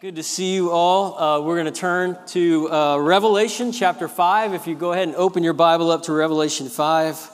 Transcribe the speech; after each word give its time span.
Good 0.00 0.14
to 0.14 0.22
see 0.22 0.54
you 0.54 0.70
all. 0.70 1.18
Uh, 1.18 1.40
we're 1.40 1.56
going 1.56 1.66
to 1.66 1.72
turn 1.72 2.16
to 2.28 2.70
uh, 2.70 2.98
Revelation 2.98 3.72
chapter 3.72 4.06
5. 4.06 4.54
If 4.54 4.68
you 4.68 4.76
go 4.76 4.92
ahead 4.92 5.08
and 5.08 5.16
open 5.16 5.42
your 5.42 5.54
Bible 5.54 5.90
up 5.90 6.04
to 6.04 6.12
Revelation 6.12 6.68
5. 6.68 7.30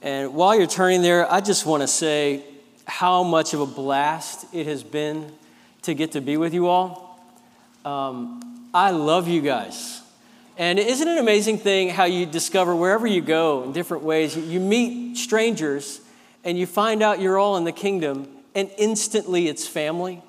And 0.00 0.32
while 0.32 0.54
you're 0.56 0.68
turning 0.68 1.02
there, 1.02 1.28
I 1.28 1.40
just 1.40 1.66
want 1.66 1.82
to 1.82 1.88
say 1.88 2.44
how 2.86 3.24
much 3.24 3.52
of 3.52 3.58
a 3.58 3.66
blast 3.66 4.46
it 4.54 4.68
has 4.68 4.84
been 4.84 5.32
to 5.82 5.94
get 5.94 6.12
to 6.12 6.20
be 6.20 6.36
with 6.36 6.54
you 6.54 6.68
all. 6.68 7.20
Um, 7.84 8.68
I 8.72 8.92
love 8.92 9.26
you 9.26 9.40
guys. 9.40 10.02
And 10.56 10.78
isn't 10.78 11.08
it 11.08 11.10
an 11.10 11.18
amazing 11.18 11.58
thing 11.58 11.88
how 11.88 12.04
you 12.04 12.26
discover 12.26 12.76
wherever 12.76 13.08
you 13.08 13.22
go 13.22 13.64
in 13.64 13.72
different 13.72 14.04
ways, 14.04 14.36
you 14.36 14.60
meet 14.60 15.16
strangers 15.16 16.00
and 16.44 16.56
you 16.56 16.64
find 16.64 17.02
out 17.02 17.20
you're 17.20 17.38
all 17.38 17.56
in 17.56 17.64
the 17.64 17.72
kingdom, 17.72 18.28
and 18.54 18.70
instantly 18.78 19.48
it's 19.48 19.66
family? 19.66 20.22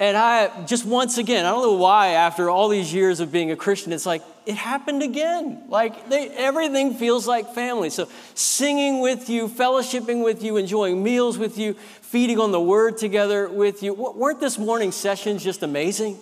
And 0.00 0.16
I 0.16 0.64
just 0.64 0.86
once 0.86 1.18
again, 1.18 1.44
I 1.44 1.50
don't 1.50 1.62
know 1.62 1.74
why, 1.74 2.12
after 2.12 2.48
all 2.48 2.70
these 2.70 2.90
years 2.90 3.20
of 3.20 3.30
being 3.30 3.50
a 3.50 3.56
Christian, 3.56 3.92
it's 3.92 4.06
like 4.06 4.22
it 4.46 4.54
happened 4.54 5.02
again. 5.02 5.64
Like 5.68 6.08
they, 6.08 6.30
everything 6.30 6.94
feels 6.94 7.28
like 7.28 7.54
family. 7.54 7.90
So 7.90 8.08
singing 8.34 9.00
with 9.00 9.28
you, 9.28 9.46
fellowshipping 9.46 10.24
with 10.24 10.42
you, 10.42 10.56
enjoying 10.56 11.02
meals 11.02 11.36
with 11.36 11.58
you, 11.58 11.74
feeding 12.00 12.40
on 12.40 12.50
the 12.50 12.60
Word 12.60 12.96
together 12.96 13.46
with 13.50 13.82
you. 13.82 13.92
weren't 13.92 14.40
this 14.40 14.58
morning 14.58 14.90
sessions 14.90 15.44
just 15.44 15.62
amazing? 15.62 16.18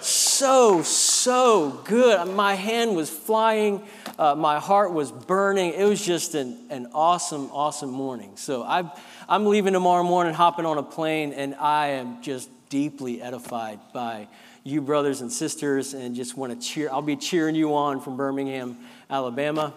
So 0.00 0.82
so 0.82 1.80
good. 1.86 2.24
My 2.28 2.54
hand 2.54 2.94
was 2.94 3.10
flying. 3.10 3.82
Uh, 4.16 4.36
my 4.36 4.60
heart 4.60 4.92
was 4.92 5.10
burning. 5.10 5.72
It 5.72 5.88
was 5.88 6.06
just 6.06 6.36
an, 6.36 6.56
an 6.70 6.86
awesome, 6.94 7.50
awesome 7.50 7.90
morning. 7.90 8.36
So 8.36 8.62
i 8.62 8.88
I'm 9.28 9.44
leaving 9.46 9.72
tomorrow 9.72 10.04
morning, 10.04 10.34
hopping 10.34 10.64
on 10.66 10.78
a 10.78 10.84
plane, 10.84 11.32
and 11.32 11.56
I 11.56 11.88
am 11.88 12.22
just 12.22 12.48
deeply 12.68 13.20
edified 13.22 13.80
by 13.92 14.28
you, 14.64 14.80
brothers 14.80 15.20
and 15.20 15.32
sisters, 15.32 15.94
and 15.94 16.14
just 16.14 16.36
want 16.36 16.52
to 16.52 16.66
cheer. 16.66 16.88
I'll 16.90 17.02
be 17.02 17.16
cheering 17.16 17.54
you 17.54 17.74
on 17.74 18.00
from 18.00 18.16
Birmingham, 18.16 18.76
Alabama. 19.08 19.74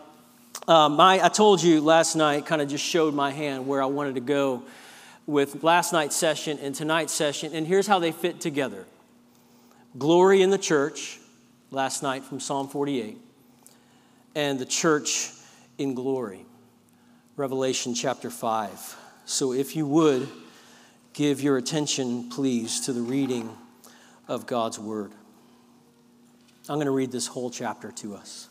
Um, 0.67 0.95
my, 0.95 1.23
I 1.23 1.30
told 1.30 1.64
you 1.64 1.81
last 1.81 2.16
night, 2.16 2.45
kind 2.45 2.62
of 2.62 2.69
just 2.69 2.84
showed 2.84 3.14
my 3.14 3.31
hand 3.31 3.67
where 3.67 3.81
I 3.81 3.86
wanted 3.86 4.16
to 4.16 4.22
go 4.22 4.64
with 5.25 5.64
last 5.64 5.94
night's 5.94 6.16
session 6.16 6.59
and 6.62 6.75
tonight's 6.75 7.14
session, 7.14 7.53
and 7.53 7.66
here's 7.66 7.88
how 7.88 8.00
they 8.00 8.12
fit 8.12 8.42
together 8.42 8.86
glory 9.97 10.42
in 10.42 10.50
the 10.50 10.58
church, 10.58 11.19
last 11.69 12.03
night 12.03 12.23
from 12.23 12.39
Psalm 12.39 12.67
48, 12.67 13.17
and 14.36 14.59
the 14.59 14.66
church 14.66 15.31
in 15.78 15.94
glory, 15.94 16.45
Revelation 17.38 17.94
chapter 17.94 18.30
5. 18.30 18.97
So 19.25 19.53
if 19.53 19.75
you 19.75 19.86
would, 19.88 20.28
give 21.14 21.42
your 21.42 21.58
attention, 21.58 22.30
please, 22.30 22.81
to 22.81 22.94
the 22.94 23.02
reading 23.02 23.56
of 24.28 24.45
God's 24.45 24.80
Word. 24.80 25.12
I'm 26.70 26.76
going 26.76 26.86
to 26.86 26.92
read 26.92 27.12
this 27.12 27.28
whole 27.28 27.50
chapter 27.50 27.92
to 27.92 28.16
us. 28.16 28.48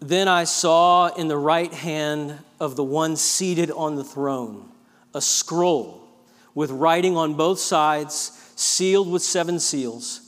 Then 0.00 0.28
I 0.28 0.44
saw 0.44 1.08
in 1.14 1.28
the 1.28 1.36
right 1.36 1.72
hand 1.72 2.38
of 2.58 2.76
the 2.76 2.84
one 2.84 3.16
seated 3.16 3.70
on 3.70 3.96
the 3.96 4.04
throne 4.04 4.68
a 5.14 5.20
scroll 5.20 6.08
with 6.54 6.70
writing 6.70 7.16
on 7.16 7.34
both 7.34 7.58
sides, 7.58 8.52
sealed 8.56 9.10
with 9.10 9.22
seven 9.22 9.60
seals. 9.60 10.20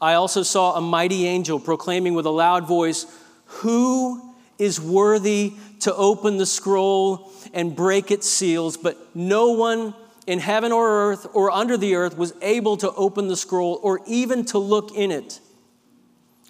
I 0.00 0.14
also 0.14 0.42
saw 0.42 0.76
a 0.76 0.80
mighty 0.80 1.26
angel 1.26 1.60
proclaiming 1.60 2.14
with 2.14 2.26
a 2.26 2.30
loud 2.30 2.66
voice, 2.66 3.06
Who 3.46 4.31
is 4.58 4.80
worthy 4.80 5.54
to 5.80 5.94
open 5.94 6.36
the 6.36 6.46
scroll 6.46 7.30
and 7.52 7.74
break 7.74 8.10
its 8.10 8.28
seals, 8.28 8.76
but 8.76 8.96
no 9.14 9.50
one 9.52 9.94
in 10.26 10.38
heaven 10.38 10.72
or 10.72 11.10
earth 11.10 11.26
or 11.32 11.50
under 11.50 11.76
the 11.76 11.94
earth 11.94 12.16
was 12.16 12.32
able 12.42 12.76
to 12.76 12.90
open 12.92 13.28
the 13.28 13.36
scroll 13.36 13.80
or 13.82 14.00
even 14.06 14.44
to 14.46 14.58
look 14.58 14.92
in 14.94 15.10
it. 15.10 15.40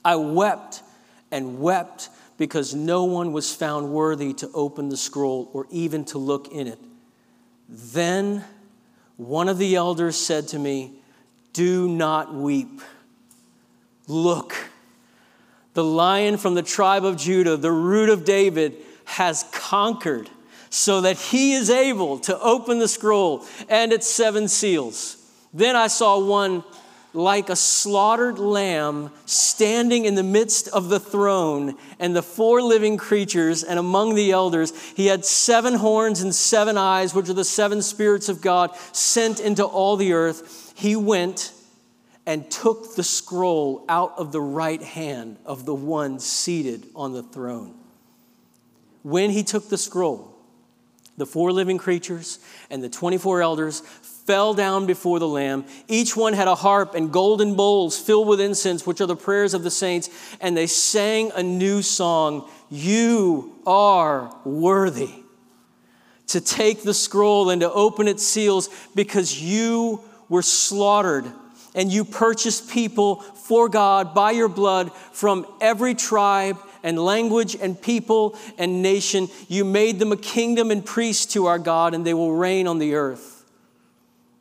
I 0.04 0.16
wept 0.16 0.82
and 1.30 1.60
wept 1.60 2.10
because 2.36 2.74
no 2.74 3.04
one 3.04 3.32
was 3.32 3.54
found 3.54 3.90
worthy 3.90 4.34
to 4.34 4.50
open 4.52 4.88
the 4.88 4.96
scroll 4.96 5.48
or 5.52 5.66
even 5.70 6.04
to 6.06 6.18
look 6.18 6.48
in 6.48 6.66
it. 6.66 6.78
Then 7.68 8.44
one 9.16 9.48
of 9.48 9.58
the 9.58 9.76
elders 9.76 10.16
said 10.16 10.48
to 10.48 10.58
me, 10.58 10.92
Do 11.52 11.88
not 11.88 12.34
weep. 12.34 12.80
Look, 14.08 14.54
the 15.74 15.84
lion 15.84 16.36
from 16.36 16.54
the 16.54 16.62
tribe 16.62 17.04
of 17.04 17.16
Judah, 17.16 17.56
the 17.56 17.72
root 17.72 18.08
of 18.08 18.24
David, 18.24 18.76
has 19.04 19.44
conquered 19.52 20.28
so 20.70 21.02
that 21.02 21.18
he 21.18 21.52
is 21.52 21.68
able 21.68 22.18
to 22.18 22.38
open 22.40 22.78
the 22.78 22.88
scroll 22.88 23.44
and 23.68 23.92
its 23.92 24.08
seven 24.08 24.48
seals. 24.48 25.16
Then 25.52 25.76
I 25.76 25.86
saw 25.88 26.18
one 26.18 26.64
like 27.14 27.50
a 27.50 27.56
slaughtered 27.56 28.38
lamb 28.38 29.10
standing 29.26 30.06
in 30.06 30.14
the 30.14 30.22
midst 30.22 30.68
of 30.68 30.88
the 30.88 30.98
throne 30.98 31.76
and 31.98 32.16
the 32.16 32.22
four 32.22 32.62
living 32.62 32.96
creatures 32.96 33.62
and 33.62 33.78
among 33.78 34.14
the 34.14 34.30
elders. 34.32 34.72
He 34.92 35.06
had 35.06 35.24
seven 35.24 35.74
horns 35.74 36.22
and 36.22 36.34
seven 36.34 36.78
eyes, 36.78 37.14
which 37.14 37.28
are 37.28 37.34
the 37.34 37.44
seven 37.44 37.82
spirits 37.82 38.30
of 38.30 38.40
God 38.40 38.74
sent 38.92 39.40
into 39.40 39.64
all 39.64 39.96
the 39.96 40.14
earth. 40.14 40.72
He 40.74 40.96
went 40.96 41.52
and 42.26 42.50
took 42.50 42.94
the 42.94 43.02
scroll 43.02 43.84
out 43.88 44.14
of 44.16 44.32
the 44.32 44.40
right 44.40 44.82
hand 44.82 45.36
of 45.44 45.64
the 45.64 45.74
one 45.74 46.20
seated 46.20 46.86
on 46.94 47.12
the 47.12 47.22
throne. 47.22 47.74
When 49.02 49.30
he 49.30 49.42
took 49.42 49.68
the 49.68 49.78
scroll, 49.78 50.32
the 51.16 51.26
four 51.26 51.52
living 51.52 51.78
creatures 51.78 52.38
and 52.70 52.82
the 52.82 52.88
24 52.88 53.42
elders 53.42 53.80
fell 53.80 54.54
down 54.54 54.86
before 54.86 55.18
the 55.18 55.28
Lamb. 55.28 55.64
Each 55.88 56.16
one 56.16 56.32
had 56.32 56.46
a 56.46 56.54
harp 56.54 56.94
and 56.94 57.12
golden 57.12 57.56
bowls 57.56 57.98
filled 57.98 58.28
with 58.28 58.40
incense, 58.40 58.86
which 58.86 59.00
are 59.00 59.06
the 59.06 59.16
prayers 59.16 59.52
of 59.52 59.64
the 59.64 59.70
saints, 59.70 60.08
and 60.40 60.56
they 60.56 60.68
sang 60.68 61.32
a 61.34 61.42
new 61.42 61.82
song 61.82 62.48
You 62.70 63.56
are 63.66 64.34
worthy 64.44 65.10
to 66.28 66.40
take 66.40 66.82
the 66.82 66.94
scroll 66.94 67.50
and 67.50 67.60
to 67.60 67.70
open 67.72 68.06
its 68.06 68.24
seals 68.24 68.70
because 68.94 69.42
you 69.42 70.00
were 70.28 70.42
slaughtered 70.42 71.30
and 71.74 71.92
you 71.92 72.04
purchased 72.04 72.70
people 72.70 73.16
for 73.16 73.68
God 73.68 74.14
by 74.14 74.32
your 74.32 74.48
blood 74.48 74.92
from 75.12 75.46
every 75.60 75.94
tribe 75.94 76.58
and 76.82 76.98
language 76.98 77.56
and 77.56 77.80
people 77.80 78.36
and 78.58 78.82
nation. 78.82 79.28
You 79.48 79.64
made 79.64 79.98
them 79.98 80.12
a 80.12 80.16
kingdom 80.16 80.70
and 80.70 80.84
priests 80.84 81.32
to 81.34 81.46
our 81.46 81.58
God, 81.58 81.94
and 81.94 82.04
they 82.04 82.14
will 82.14 82.34
reign 82.34 82.66
on 82.66 82.78
the 82.78 82.94
earth. 82.94 83.44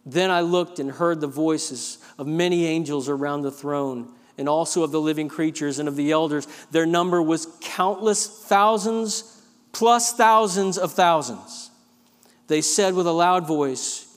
Then 0.06 0.32
I 0.32 0.42
looked 0.42 0.80
and 0.80 0.92
heard 0.92 1.22
the 1.22 1.28
voices 1.28 2.00
of 2.18 2.28
many 2.28 2.66
angels 2.66 3.08
around 3.08 3.44
the 3.44 3.52
throne, 3.52 4.12
and 4.38 4.50
also 4.50 4.84
of 4.84 4.92
the 4.92 5.02
living 5.02 5.30
creatures 5.30 5.80
and 5.80 5.88
of 5.88 5.96
the 5.96 6.12
elders. 6.12 6.48
Their 6.72 6.86
number 6.86 7.22
was 7.22 7.48
countless 7.62 8.28
thousands 8.28 9.42
plus 9.72 10.14
thousands 10.14 10.78
of 10.78 10.92
thousands. 10.94 11.70
They 12.48 12.62
said 12.62 12.94
with 12.94 13.08
a 13.08 13.12
loud 13.12 13.48
voice, 13.48 14.08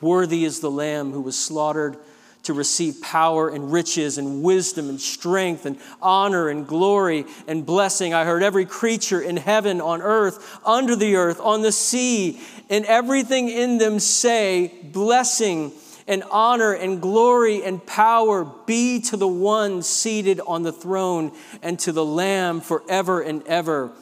Worthy 0.00 0.44
is 0.44 0.60
the 0.60 0.70
Lamb 0.70 1.12
who 1.12 1.20
was 1.20 1.38
slaughtered 1.38 1.98
to 2.42 2.54
receive 2.54 3.00
power 3.02 3.48
and 3.48 3.72
riches 3.72 4.18
and 4.18 4.42
wisdom 4.42 4.88
and 4.88 5.00
strength 5.00 5.66
and 5.66 5.78
honor 6.00 6.48
and 6.48 6.66
glory 6.66 7.26
and 7.46 7.66
blessing. 7.66 8.14
I 8.14 8.24
heard 8.24 8.42
every 8.42 8.66
creature 8.66 9.20
in 9.20 9.36
heaven, 9.36 9.80
on 9.80 10.00
earth, 10.00 10.60
under 10.64 10.96
the 10.96 11.16
earth, 11.16 11.40
on 11.40 11.62
the 11.62 11.72
sea, 11.72 12.40
and 12.68 12.84
everything 12.86 13.48
in 13.48 13.78
them 13.78 13.98
say, 13.98 14.74
Blessing 14.84 15.72
and 16.08 16.24
honor 16.30 16.72
and 16.72 17.00
glory 17.00 17.62
and 17.62 17.84
power 17.86 18.44
be 18.66 19.00
to 19.00 19.16
the 19.16 19.28
one 19.28 19.82
seated 19.82 20.40
on 20.40 20.62
the 20.62 20.72
throne 20.72 21.32
and 21.62 21.78
to 21.80 21.92
the 21.92 22.04
Lamb 22.04 22.60
forever 22.60 23.20
and 23.20 23.46
ever. 23.46 23.92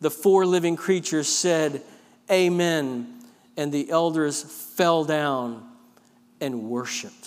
The 0.00 0.10
four 0.10 0.46
living 0.46 0.76
creatures 0.76 1.28
said, 1.28 1.82
Amen. 2.30 3.12
And 3.56 3.72
the 3.72 3.90
elders 3.90 4.42
fell 4.42 5.04
down 5.04 5.66
and 6.40 6.64
worshiped. 6.64 7.25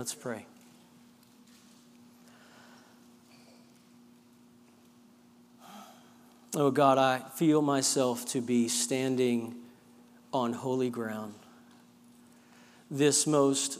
Let's 0.00 0.14
pray. 0.14 0.46
Oh 6.56 6.70
God, 6.70 6.96
I 6.96 7.18
feel 7.34 7.60
myself 7.60 8.24
to 8.28 8.40
be 8.40 8.66
standing 8.68 9.56
on 10.32 10.54
holy 10.54 10.88
ground. 10.88 11.34
This 12.90 13.26
most 13.26 13.78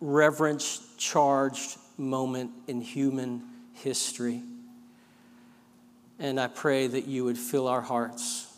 reverence 0.00 0.86
charged 0.96 1.78
moment 1.98 2.52
in 2.68 2.80
human 2.80 3.42
history. 3.74 4.44
And 6.20 6.38
I 6.38 6.46
pray 6.46 6.86
that 6.86 7.08
you 7.08 7.24
would 7.24 7.36
fill 7.36 7.66
our 7.66 7.82
hearts 7.82 8.56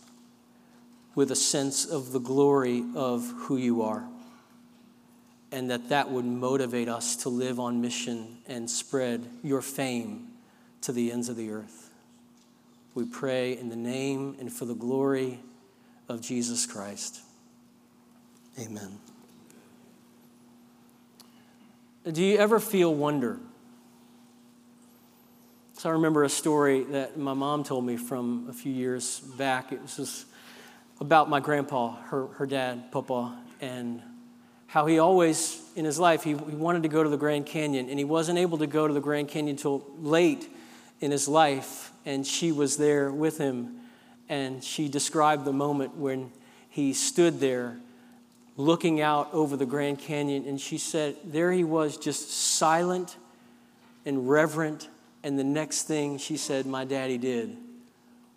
with 1.15 1.31
a 1.31 1.37
sense 1.37 1.87
of 1.87 2.12
the 2.12 2.21
glory 2.21 2.85
of 2.95 3.33
who 3.38 3.56
you 3.56 3.81
are 3.81 4.12
and 5.52 5.70
that 5.70 5.90
that 5.90 6.10
would 6.10 6.25
motivate 6.25 6.88
us 6.88 7.14
to 7.16 7.28
live 7.28 7.60
on 7.60 7.81
mission 7.81 8.38
and 8.46 8.69
spread 8.69 9.28
your 9.43 9.60
fame 9.60 10.28
to 10.81 10.93
the 10.93 11.12
ends 11.12 11.28
of 11.28 11.37
the 11.37 11.50
earth. 11.50 11.90
We 12.94 13.04
pray 13.04 13.56
in 13.56 13.69
the 13.69 13.76
name 13.76 14.37
and 14.40 14.52
for 14.52 14.64
the 14.64 14.75
glory 14.75 15.40
of 16.08 16.22
Jesus 16.22 16.66
Christ. 16.66 17.20
Amen. 18.58 18.99
Do 22.10 22.22
you 22.22 22.38
ever 22.38 22.58
feel 22.58 22.94
wonder? 22.94 23.38
So 25.75 25.88
I 25.88 25.93
remember 25.93 26.25
a 26.25 26.28
story 26.28 26.84
that 26.84 27.19
my 27.19 27.34
mom 27.34 27.64
told 27.64 27.84
me 27.84 27.96
from 27.96 28.46
a 28.49 28.52
few 28.52 28.72
years 28.72 29.20
back. 29.20 29.72
It 29.72 29.82
was 29.82 29.96
just 29.96 30.26
about 31.00 31.28
my 31.28 31.40
grandpa, 31.40 31.96
her, 32.06 32.26
her 32.28 32.46
dad, 32.46 32.90
Papa, 32.93 33.37
and 33.60 34.02
how 34.73 34.87
he 34.87 34.99
always, 34.99 35.61
in 35.77 35.85
his 35.85 35.99
life, 35.99 36.23
he, 36.23 36.31
he 36.31 36.35
wanted 36.35 36.83
to 36.83 36.89
go 36.89 37.03
to 37.03 37.11
the 37.11 37.19
Grand 37.19 37.45
Canyon, 37.45 37.91
and 37.91 37.99
he 37.99 38.07
wasn't 38.07 38.39
able 38.39 38.57
to 38.57 38.67
go 38.67 38.89
to 38.89 38.95
the 38.95 39.03
Grand 39.03 39.29
Canyon 39.29 39.55
until 39.55 39.85
late 39.99 40.49
in 41.03 41.11
his 41.11 41.29
life, 41.29 41.93
and 42.07 42.27
she 42.27 42.53
was 42.53 42.79
there 42.79 43.13
with 43.13 43.37
him, 43.37 43.81
and 44.31 44.65
she 44.65 44.89
described 44.89 45.45
the 45.45 45.53
moment 45.53 45.95
when 45.97 46.33
he 46.71 46.95
stood 46.95 47.39
there 47.39 47.77
looking 48.57 49.03
out 49.03 49.29
over 49.35 49.59
the 49.59 49.67
Grand 49.67 49.99
Canyon, 49.99 50.47
and 50.47 50.59
she 50.59 50.79
said, 50.79 51.17
There 51.23 51.53
he 51.53 51.65
was, 51.65 51.99
just 51.99 52.31
silent 52.31 53.19
and 54.07 54.27
reverent. 54.27 54.89
And 55.23 55.39
the 55.39 55.45
next 55.45 55.83
thing 55.83 56.17
she 56.17 56.39
said 56.39 56.65
my 56.65 56.87
daddy 56.87 57.19
did 57.19 57.59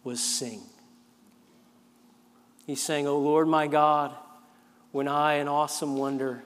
was 0.04 0.22
sing. 0.22 0.64
He 2.68 2.76
sang, 2.76 3.08
Oh 3.08 3.20
Lord 3.20 3.48
my 3.48 3.68
God, 3.68 4.14
when 4.96 5.10
I, 5.10 5.34
in 5.34 5.50
awesome 5.50 5.98
wonder, 5.98 6.42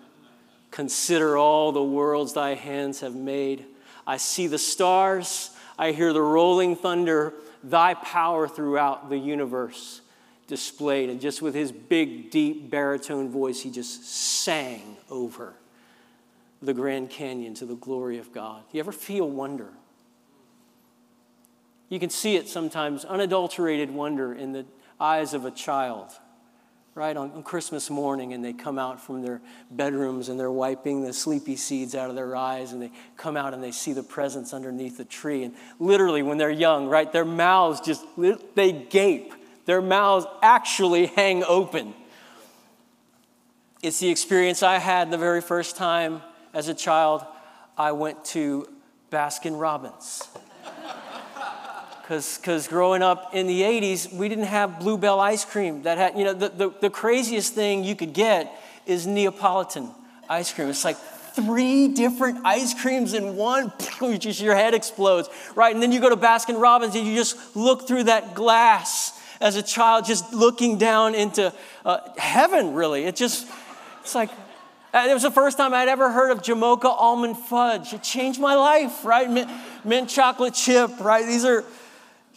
consider 0.71 1.37
all 1.37 1.71
the 1.71 1.83
worlds 1.83 2.33
thy 2.33 2.55
hands 2.55 3.01
have 3.01 3.13
made, 3.13 3.63
I 4.07 4.17
see 4.17 4.47
the 4.47 4.57
stars, 4.57 5.51
I 5.77 5.91
hear 5.91 6.13
the 6.13 6.23
rolling 6.23 6.75
thunder, 6.75 7.35
thy 7.63 7.93
power 7.93 8.47
throughout 8.47 9.11
the 9.11 9.19
universe 9.19 10.01
displayed. 10.47 11.11
And 11.11 11.21
just 11.21 11.43
with 11.43 11.53
his 11.53 11.71
big, 11.71 12.31
deep 12.31 12.71
baritone 12.71 13.29
voice, 13.29 13.61
he 13.61 13.69
just 13.69 14.03
sang 14.03 14.97
over 15.11 15.53
the 16.59 16.73
Grand 16.73 17.11
Canyon 17.11 17.53
to 17.53 17.67
the 17.67 17.75
glory 17.75 18.17
of 18.17 18.33
God. 18.33 18.63
You 18.71 18.79
ever 18.79 18.91
feel 18.91 19.29
wonder? 19.29 19.69
You 21.87 21.99
can 21.99 22.09
see 22.09 22.35
it 22.35 22.49
sometimes, 22.49 23.05
unadulterated 23.05 23.91
wonder 23.91 24.33
in 24.33 24.53
the 24.53 24.65
eyes 24.99 25.35
of 25.35 25.45
a 25.45 25.51
child, 25.51 26.13
right? 26.95 27.15
On, 27.15 27.31
on, 27.31 27.43
Christmas 27.43 27.89
morning, 27.89 28.33
and 28.33 28.43
they 28.43 28.53
come 28.53 28.77
out 28.77 28.99
from 28.99 29.21
their 29.21 29.41
bedrooms 29.71 30.29
and 30.29 30.39
they're 30.39 30.51
wiping 30.51 31.03
the 31.03 31.13
sleepy 31.13 31.55
seeds 31.55 31.95
out 31.95 32.09
of 32.09 32.15
their 32.15 32.35
eyes, 32.35 32.73
and 32.73 32.81
they 32.81 32.91
come 33.17 33.37
out 33.37 33.53
and 33.53 33.63
they 33.63 33.71
see 33.71 33.93
the 33.93 34.03
presents 34.03 34.53
underneath 34.53 34.97
the 34.97 35.05
tree. 35.05 35.43
And 35.43 35.53
literally, 35.79 36.23
when 36.23 36.37
they're 36.37 36.49
young, 36.49 36.87
right, 36.87 37.11
their 37.11 37.25
mouths 37.25 37.79
just, 37.81 38.05
they 38.55 38.71
gape 38.71 39.33
their 39.69 39.83
mouths 39.83 40.25
actually 40.41 41.05
hang 41.05 41.43
open. 41.43 41.93
It's 43.83 43.99
the 43.99 44.09
experience 44.09 44.63
I 44.63 44.79
had 44.79 45.11
the 45.11 45.17
very 45.19 45.41
first 45.41 45.75
time 45.75 46.23
as 46.55 46.69
a 46.69 46.73
child 46.73 47.23
I 47.77 47.91
went 47.91 48.25
to 48.25 48.67
Baskin 49.11 49.61
Robbins. 49.61 50.27
Because 52.09 52.67
growing 52.67 53.03
up 53.03 53.35
in 53.35 53.45
the 53.45 53.61
80s, 53.61 54.11
we 54.11 54.29
didn't 54.29 54.45
have 54.45 54.79
Bluebell 54.79 55.19
ice 55.19 55.45
cream. 55.45 55.83
That 55.83 55.99
had, 55.99 56.17
you 56.17 56.23
know, 56.23 56.33
the, 56.33 56.49
the, 56.49 56.73
the 56.81 56.89
craziest 56.89 57.53
thing 57.53 57.83
you 57.83 57.95
could 57.95 58.13
get 58.13 58.51
is 58.87 59.05
Neapolitan 59.05 59.91
ice 60.27 60.51
cream. 60.51 60.69
It's 60.69 60.83
like 60.83 60.97
three 60.97 61.87
different 61.89 62.47
ice 62.47 62.73
creams 62.73 63.13
in 63.13 63.35
one, 63.35 63.71
just 64.17 64.41
your 64.41 64.55
head 64.55 64.73
explodes, 64.73 65.29
right? 65.53 65.71
And 65.71 65.83
then 65.83 65.91
you 65.91 65.99
go 65.99 66.09
to 66.09 66.17
Baskin 66.17 66.59
Robbins 66.59 66.95
and 66.95 67.05
you 67.05 67.15
just 67.15 67.55
look 67.55 67.87
through 67.87 68.05
that 68.05 68.33
glass 68.33 69.15
as 69.39 69.55
a 69.55 69.61
child, 69.61 70.05
just 70.05 70.33
looking 70.33 70.79
down 70.79 71.13
into 71.13 71.53
uh, 71.85 71.99
heaven, 72.17 72.73
really. 72.73 73.03
It 73.03 73.17
just, 73.17 73.47
it's 74.01 74.15
like, 74.15 74.31
it 74.95 75.13
was 75.13 75.21
the 75.21 75.29
first 75.29 75.57
time 75.57 75.75
I'd 75.75 75.87
ever 75.87 76.11
heard 76.11 76.31
of 76.31 76.41
Jamocha 76.41 76.85
almond 76.85 77.37
fudge. 77.37 77.93
It 77.93 78.01
changed 78.01 78.39
my 78.39 78.55
life, 78.55 79.05
right? 79.05 79.29
Mint, 79.29 79.51
mint 79.83 80.09
chocolate 80.09 80.55
chip, 80.55 80.99
right? 80.99 81.23
These 81.23 81.45
are 81.45 81.63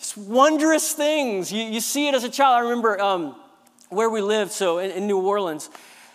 just 0.02 0.18
wondrous 0.18 0.94
things. 0.94 1.52
You, 1.52 1.62
you 1.62 1.80
see 1.80 2.08
it 2.08 2.14
as 2.14 2.24
a 2.24 2.28
child. 2.28 2.56
I 2.56 2.60
remember 2.62 3.00
um, 3.00 3.36
where 3.88 4.10
we 4.10 4.20
lived, 4.20 4.50
so 4.50 4.78
in, 4.78 4.90
in 4.90 5.06
New 5.06 5.20
Orleans, 5.20 5.70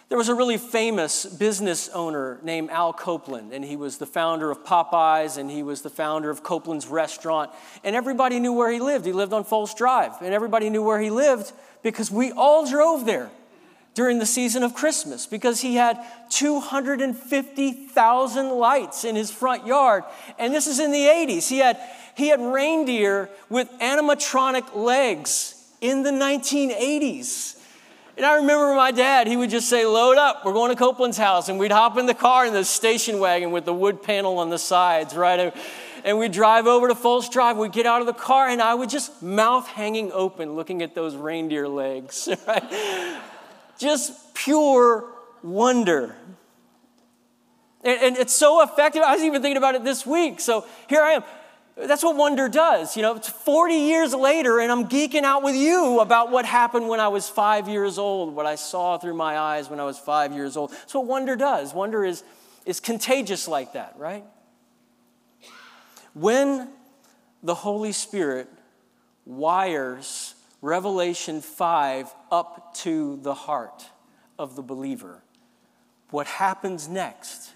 there 0.10 0.18
was 0.18 0.28
a 0.28 0.36
really 0.36 0.58
famous 0.58 1.26
business 1.26 1.88
owner 1.90 2.38
named 2.44 2.70
Al 2.70 2.92
Copeland, 2.92 3.54
and 3.54 3.64
he 3.64 3.78
was 3.78 3.98
the 3.98 4.06
founder 4.06 4.52
of 4.52 4.66
Popeyes, 4.66 5.38
and 5.38 5.50
he 5.50 5.64
was 5.64 5.84
the 5.84 5.90
founder 5.90 6.30
of 6.30 6.44
Copeland's 6.44 6.88
Restaurant. 6.88 7.50
And 7.86 7.96
everybody 7.96 8.42
knew 8.42 8.52
where 8.52 8.70
he 8.70 8.82
lived. 8.82 9.06
He 9.06 9.14
lived 9.14 9.32
on 9.32 9.46
Folse 9.46 9.74
Drive, 9.74 10.22
and 10.22 10.34
everybody 10.34 10.70
knew 10.70 10.84
where 10.84 11.00
he 11.00 11.10
lived 11.10 11.54
because 11.82 12.12
we 12.12 12.34
all 12.34 12.70
drove 12.70 13.06
there 13.06 13.32
during 13.98 14.20
the 14.20 14.26
season 14.28 14.62
of 14.62 14.76
Christmas 14.76 15.26
because 15.26 15.62
he 15.62 15.74
had 15.74 15.98
250,000 16.30 18.50
lights 18.52 19.04
in 19.04 19.16
his 19.16 19.32
front 19.32 19.66
yard. 19.66 20.04
And 20.38 20.54
this 20.54 20.68
is 20.68 20.80
in 20.80 20.92
the 20.92 21.00
80s. 21.00 21.50
He 21.50 21.58
had, 21.58 21.80
he 22.18 22.30
had 22.30 22.42
reindeer 22.42 23.30
with 23.48 23.70
animatronic 23.80 24.76
legs 24.76 25.54
in 25.82 26.02
the 26.02 26.10
1980s. 26.10 27.60
And 28.18 28.26
I 28.26 28.38
remember 28.38 28.74
my 28.74 28.90
dad, 28.90 29.28
he 29.28 29.38
would 29.38 29.52
just 29.52 29.70
say, 29.70 29.86
Load 29.86 30.18
up, 30.18 30.44
we're 30.44 30.54
going 30.54 30.76
to 30.76 30.76
Copeland's 30.76 31.20
house. 31.20 31.48
And 31.48 31.60
we'd 31.60 31.72
hop 31.72 31.96
in 31.96 32.08
the 32.08 32.16
car 32.16 32.48
in 32.48 32.54
the 32.54 32.66
station 32.66 33.20
wagon 33.20 33.52
with 33.52 33.66
the 33.66 33.74
wood 33.74 34.02
panel 34.02 34.40
on 34.40 34.50
the 34.50 34.58
sides, 34.58 35.16
right? 35.16 35.54
And 36.04 36.18
we'd 36.18 36.32
drive 36.32 36.66
over 36.66 36.88
to 36.88 36.96
Folse 36.96 37.30
Drive. 37.30 37.56
We'd 37.58 37.72
get 37.72 37.86
out 37.86 38.02
of 38.02 38.08
the 38.08 38.14
car, 38.14 38.48
and 38.48 38.64
I 38.64 38.74
would 38.74 38.90
just 38.90 39.22
mouth 39.22 39.68
hanging 39.68 40.12
open 40.12 40.56
looking 40.56 40.82
at 40.82 40.96
those 40.96 41.16
reindeer 41.16 41.68
legs, 41.68 42.28
right? 42.48 43.22
Just 43.78 44.34
pure 44.34 45.06
wonder. 45.44 46.16
And, 47.84 48.02
and 48.02 48.18
it's 48.18 48.34
so 48.34 48.64
effective. 48.64 49.04
I 49.04 49.14
was 49.14 49.24
even 49.24 49.44
thinking 49.44 49.58
about 49.58 49.76
it 49.76 49.84
this 49.84 50.04
week. 50.04 50.40
So 50.40 50.66
here 50.90 51.04
I 51.04 51.12
am. 51.12 51.24
That's 51.78 52.02
what 52.02 52.16
wonder 52.16 52.50
does. 52.50 52.96
You 52.96 53.04
know, 53.04 53.16
it's 53.16 53.30
40 53.30 53.76
years 53.76 54.14
later, 54.14 54.60
and 54.60 54.72
I'm 54.72 54.90
geeking 54.90 55.22
out 55.22 55.44
with 55.44 55.56
you 55.56 56.00
about 56.00 56.32
what 56.32 56.44
happened 56.44 56.88
when 56.88 57.00
I 57.00 57.08
was 57.10 57.30
five 57.30 57.68
years 57.68 58.00
old, 58.00 58.34
what 58.34 58.48
I 58.48 58.56
saw 58.56 58.98
through 58.98 59.14
my 59.14 59.38
eyes 59.38 59.70
when 59.70 59.80
I 59.80 59.84
was 59.84 60.00
five 60.00 60.34
years 60.34 60.58
old. 60.58 60.72
That's 60.72 60.96
what 60.96 61.06
wonder 61.06 61.36
does. 61.36 61.76
Wonder 61.76 62.04
is, 62.04 62.24
is 62.66 62.80
contagious 62.80 63.48
like 63.48 63.74
that, 63.74 63.94
right? 63.98 64.24
When 66.16 66.68
the 67.44 67.54
Holy 67.54 67.92
Spirit 67.92 68.50
wires 69.26 70.34
Revelation 70.64 71.42
5 71.42 72.12
up 72.32 72.74
to 72.76 73.20
the 73.22 73.36
heart 73.36 73.86
of 74.40 74.56
the 74.56 74.64
believer, 74.64 75.22
what 76.10 76.26
happens 76.26 76.88
next 76.88 77.52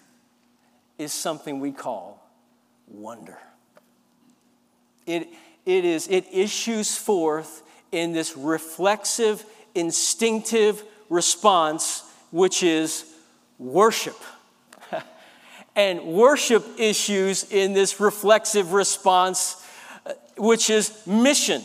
is 1.00 1.12
something 1.12 1.60
we 1.60 1.72
call 1.72 2.24
wonder. 2.88 3.40
It, 5.06 5.30
it, 5.66 5.86
is, 5.86 6.08
it 6.08 6.26
issues 6.32 6.96
forth 6.96 7.64
in 7.92 8.14
this 8.14 8.38
reflexive, 8.38 9.44
instinctive 9.76 10.84
response, 11.10 12.04
which 12.32 12.64
is 12.64 13.06
worship. 13.60 14.18
and 15.76 16.02
worship 16.04 16.66
issues 16.78 17.50
in 17.52 17.74
this 17.74 18.00
reflexive 18.00 18.74
response, 18.74 19.66
uh, 20.06 20.14
which 20.38 20.70
is 20.70 21.06
mission. 21.06 21.62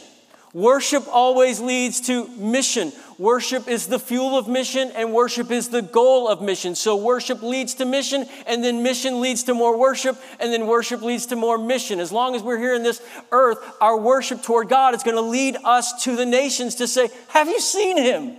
Worship 0.52 1.04
always 1.12 1.60
leads 1.60 2.00
to 2.02 2.28
mission. 2.28 2.92
Worship 3.18 3.66
is 3.66 3.87
the 3.87 3.99
fuel 3.99 4.37
of 4.37 4.46
mission, 4.46 4.90
and 4.94 5.14
worship 5.14 5.50
is 5.50 5.70
the 5.70 5.80
goal 5.80 6.28
of 6.28 6.42
mission. 6.42 6.75
So, 6.75 6.96
worship 6.96 7.42
leads 7.42 7.75
to 7.76 7.87
mission, 7.87 8.26
and 8.46 8.62
then 8.62 8.82
mission 8.82 9.23
leads 9.23 9.44
to 9.44 9.54
more 9.54 9.78
worship, 9.78 10.18
and 10.38 10.52
then 10.52 10.66
worship 10.66 11.00
leads 11.00 11.25
to 11.26 11.37
more 11.37 11.56
mission. 11.56 11.99
As 11.99 12.12
long 12.12 12.35
as 12.35 12.42
we're 12.42 12.58
here 12.58 12.75
in 12.75 12.82
this 12.82 13.00
earth, 13.32 13.58
our 13.80 13.99
worship 13.99 14.42
toward 14.42 14.68
God 14.68 14.94
is 14.94 15.02
going 15.02 15.16
to 15.16 15.23
lead 15.23 15.56
us 15.64 16.04
to 16.04 16.14
the 16.14 16.26
nations 16.26 16.75
to 16.76 16.87
say, 16.87 17.08
Have 17.28 17.49
you 17.49 17.58
seen 17.58 17.96
him? 17.96 18.37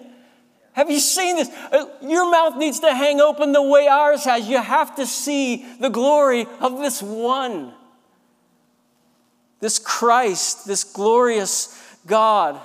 Have 0.73 0.91
you 0.91 0.99
seen 0.99 1.37
this? 1.37 1.49
Uh, 1.71 1.85
your 2.03 2.29
mouth 2.29 2.57
needs 2.57 2.81
to 2.81 2.93
hang 2.93 3.19
open 3.19 3.53
the 3.53 3.63
way 3.63 3.87
ours 3.87 4.25
has. 4.25 4.47
You 4.47 4.61
have 4.61 4.95
to 4.97 5.07
see 5.07 5.65
the 5.79 5.89
glory 5.89 6.45
of 6.59 6.77
this 6.77 7.01
one, 7.01 7.73
this 9.59 9.79
Christ, 9.79 10.67
this 10.67 10.83
glorious 10.83 11.75
God. 12.05 12.61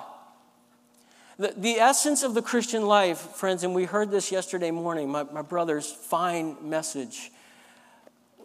The, 1.43 1.53
the 1.57 1.81
essence 1.81 2.23
of 2.23 2.35
the 2.35 2.41
Christian 2.41 2.87
life, 2.87 3.19
friends, 3.19 3.65
and 3.65 3.75
we 3.75 3.85
heard 3.85 4.13
this 4.13 4.31
yesterday 4.31 4.71
morning, 4.71 5.11
my, 5.11 5.25
my 5.25 5.43
brother's 5.43 5.91
fine 5.91 6.57
message 6.63 7.33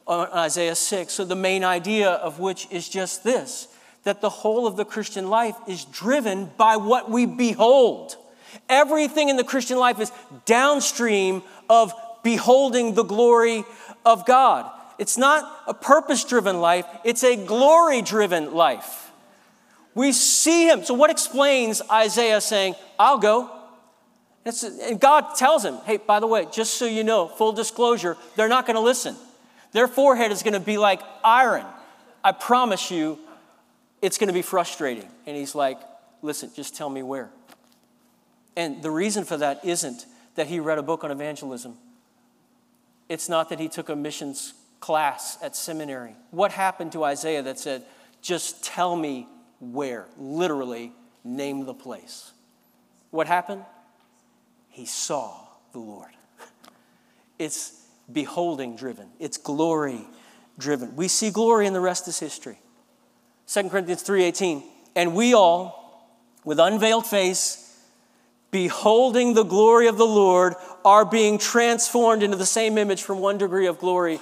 on 0.08 0.28
Isaiah 0.34 0.74
6. 0.74 1.14
So, 1.14 1.24
the 1.24 1.36
main 1.36 1.64
idea 1.64 2.10
of 2.10 2.40
which 2.40 2.68
is 2.72 2.90
just 2.90 3.24
this 3.24 3.68
that 4.04 4.20
the 4.20 4.32
whole 4.32 4.66
of 4.66 4.78
the 4.78 4.84
Christian 4.84 5.30
life 5.30 5.56
is 5.68 5.86
driven 5.86 6.50
by 6.58 6.78
what 6.78 7.12
we 7.12 7.28
behold. 7.28 8.16
Everything 8.68 9.30
in 9.30 9.38
the 9.38 9.44
Christian 9.44 9.78
life 9.78 10.00
is 10.00 10.12
downstream 10.46 11.44
of 11.70 11.94
beholding 12.24 12.96
the 12.96 13.04
glory 13.04 13.64
of 14.08 14.26
God. 14.26 14.72
It's 14.98 15.20
not 15.20 15.62
a 15.68 15.74
purpose 15.76 16.24
driven 16.24 16.62
life, 16.62 16.88
it's 17.04 17.24
a 17.24 17.36
glory 17.36 18.02
driven 18.02 18.56
life. 18.56 19.07
We 19.98 20.12
see 20.12 20.70
him. 20.70 20.84
So, 20.84 20.94
what 20.94 21.10
explains 21.10 21.82
Isaiah 21.92 22.40
saying, 22.40 22.76
I'll 23.00 23.18
go? 23.18 23.52
and 24.46 24.98
God 24.98 25.36
tells 25.36 25.66
him, 25.66 25.76
hey, 25.86 25.98
by 25.98 26.22
the 26.22 26.28
way, 26.28 26.48
just 26.54 26.76
so 26.76 26.86
you 26.86 27.04
know, 27.04 27.28
full 27.28 27.52
disclosure, 27.52 28.16
they're 28.36 28.48
not 28.48 28.66
going 28.66 28.76
to 28.76 28.82
listen. 28.82 29.16
Their 29.74 29.88
forehead 29.90 30.32
is 30.32 30.42
going 30.44 30.54
to 30.54 30.60
be 30.60 30.78
like 30.78 31.02
iron. 31.22 31.66
I 32.24 32.32
promise 32.32 32.92
you, 32.92 33.18
it's 34.02 34.18
going 34.20 34.28
to 34.28 34.34
be 34.34 34.44
frustrating. 34.44 35.10
And 35.26 35.36
he's 35.36 35.54
like, 35.54 35.80
listen, 36.22 36.52
just 36.56 36.78
tell 36.78 36.90
me 36.90 37.02
where. 37.02 37.30
And 38.56 38.82
the 38.84 38.92
reason 38.92 39.26
for 39.26 39.36
that 39.38 39.66
isn't 39.66 40.06
that 40.36 40.48
he 40.48 40.60
read 40.60 40.78
a 40.78 40.84
book 40.84 41.04
on 41.04 41.12
evangelism, 41.12 41.74
it's 43.10 43.28
not 43.28 43.50
that 43.50 43.60
he 43.60 43.68
took 43.68 43.90
a 43.90 43.96
missions 43.96 44.54
class 44.80 45.40
at 45.42 45.56
seminary. 45.56 46.16
What 46.30 46.52
happened 46.52 46.92
to 46.92 47.04
Isaiah 47.04 47.42
that 47.42 47.58
said, 47.60 47.84
just 48.22 48.64
tell 48.64 48.96
me 48.96 49.28
where? 49.60 50.08
Literally, 50.18 50.94
name 51.24 51.66
the 51.66 51.74
place. 51.74 52.32
What 53.12 53.28
happened? 53.28 53.64
He 54.70 54.86
saw 54.86 55.36
the 55.74 55.80
Lord. 55.80 56.12
It's 57.40 57.86
beholding 58.12 58.76
driven, 58.76 59.10
it's 59.20 59.38
glory 59.38 60.02
driven. 60.58 60.96
We 60.96 61.08
see 61.08 61.30
glory 61.30 61.68
and 61.68 61.76
the 61.76 61.80
rest 61.80 62.08
is 62.08 62.20
history. 62.20 62.58
2 63.48 63.70
Corinthians 63.70 64.02
3:18, 64.02 64.64
and 64.96 65.14
we 65.14 65.36
all 65.36 66.10
with 66.44 66.60
unveiled 66.60 67.06
face 67.06 67.68
beholding 68.50 69.34
the 69.34 69.44
glory 69.44 69.88
of 69.88 69.98
the 69.98 70.06
Lord 70.06 70.56
are 70.86 71.06
being 71.06 71.38
transformed 71.38 72.24
into 72.24 72.38
the 72.38 72.46
same 72.46 72.78
image 72.78 73.04
from 73.04 73.20
one 73.20 73.38
degree 73.38 73.68
of 73.68 73.78
glory 73.78 74.20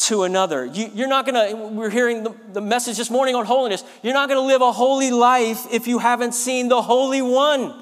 to 0.00 0.22
another. 0.22 0.64
You, 0.64 1.04
are 1.04 1.08
not 1.08 1.26
going 1.26 1.50
to, 1.50 1.56
we're 1.56 1.90
hearing 1.90 2.24
the, 2.24 2.34
the 2.52 2.60
message 2.60 2.96
this 2.96 3.10
morning 3.10 3.34
on 3.34 3.44
holiness. 3.44 3.84
You're 4.02 4.14
not 4.14 4.28
going 4.28 4.40
to 4.40 4.46
live 4.46 4.62
a 4.62 4.72
holy 4.72 5.10
life 5.10 5.66
if 5.70 5.86
you 5.86 5.98
haven't 5.98 6.32
seen 6.32 6.68
the 6.68 6.80
Holy 6.80 7.20
One. 7.20 7.74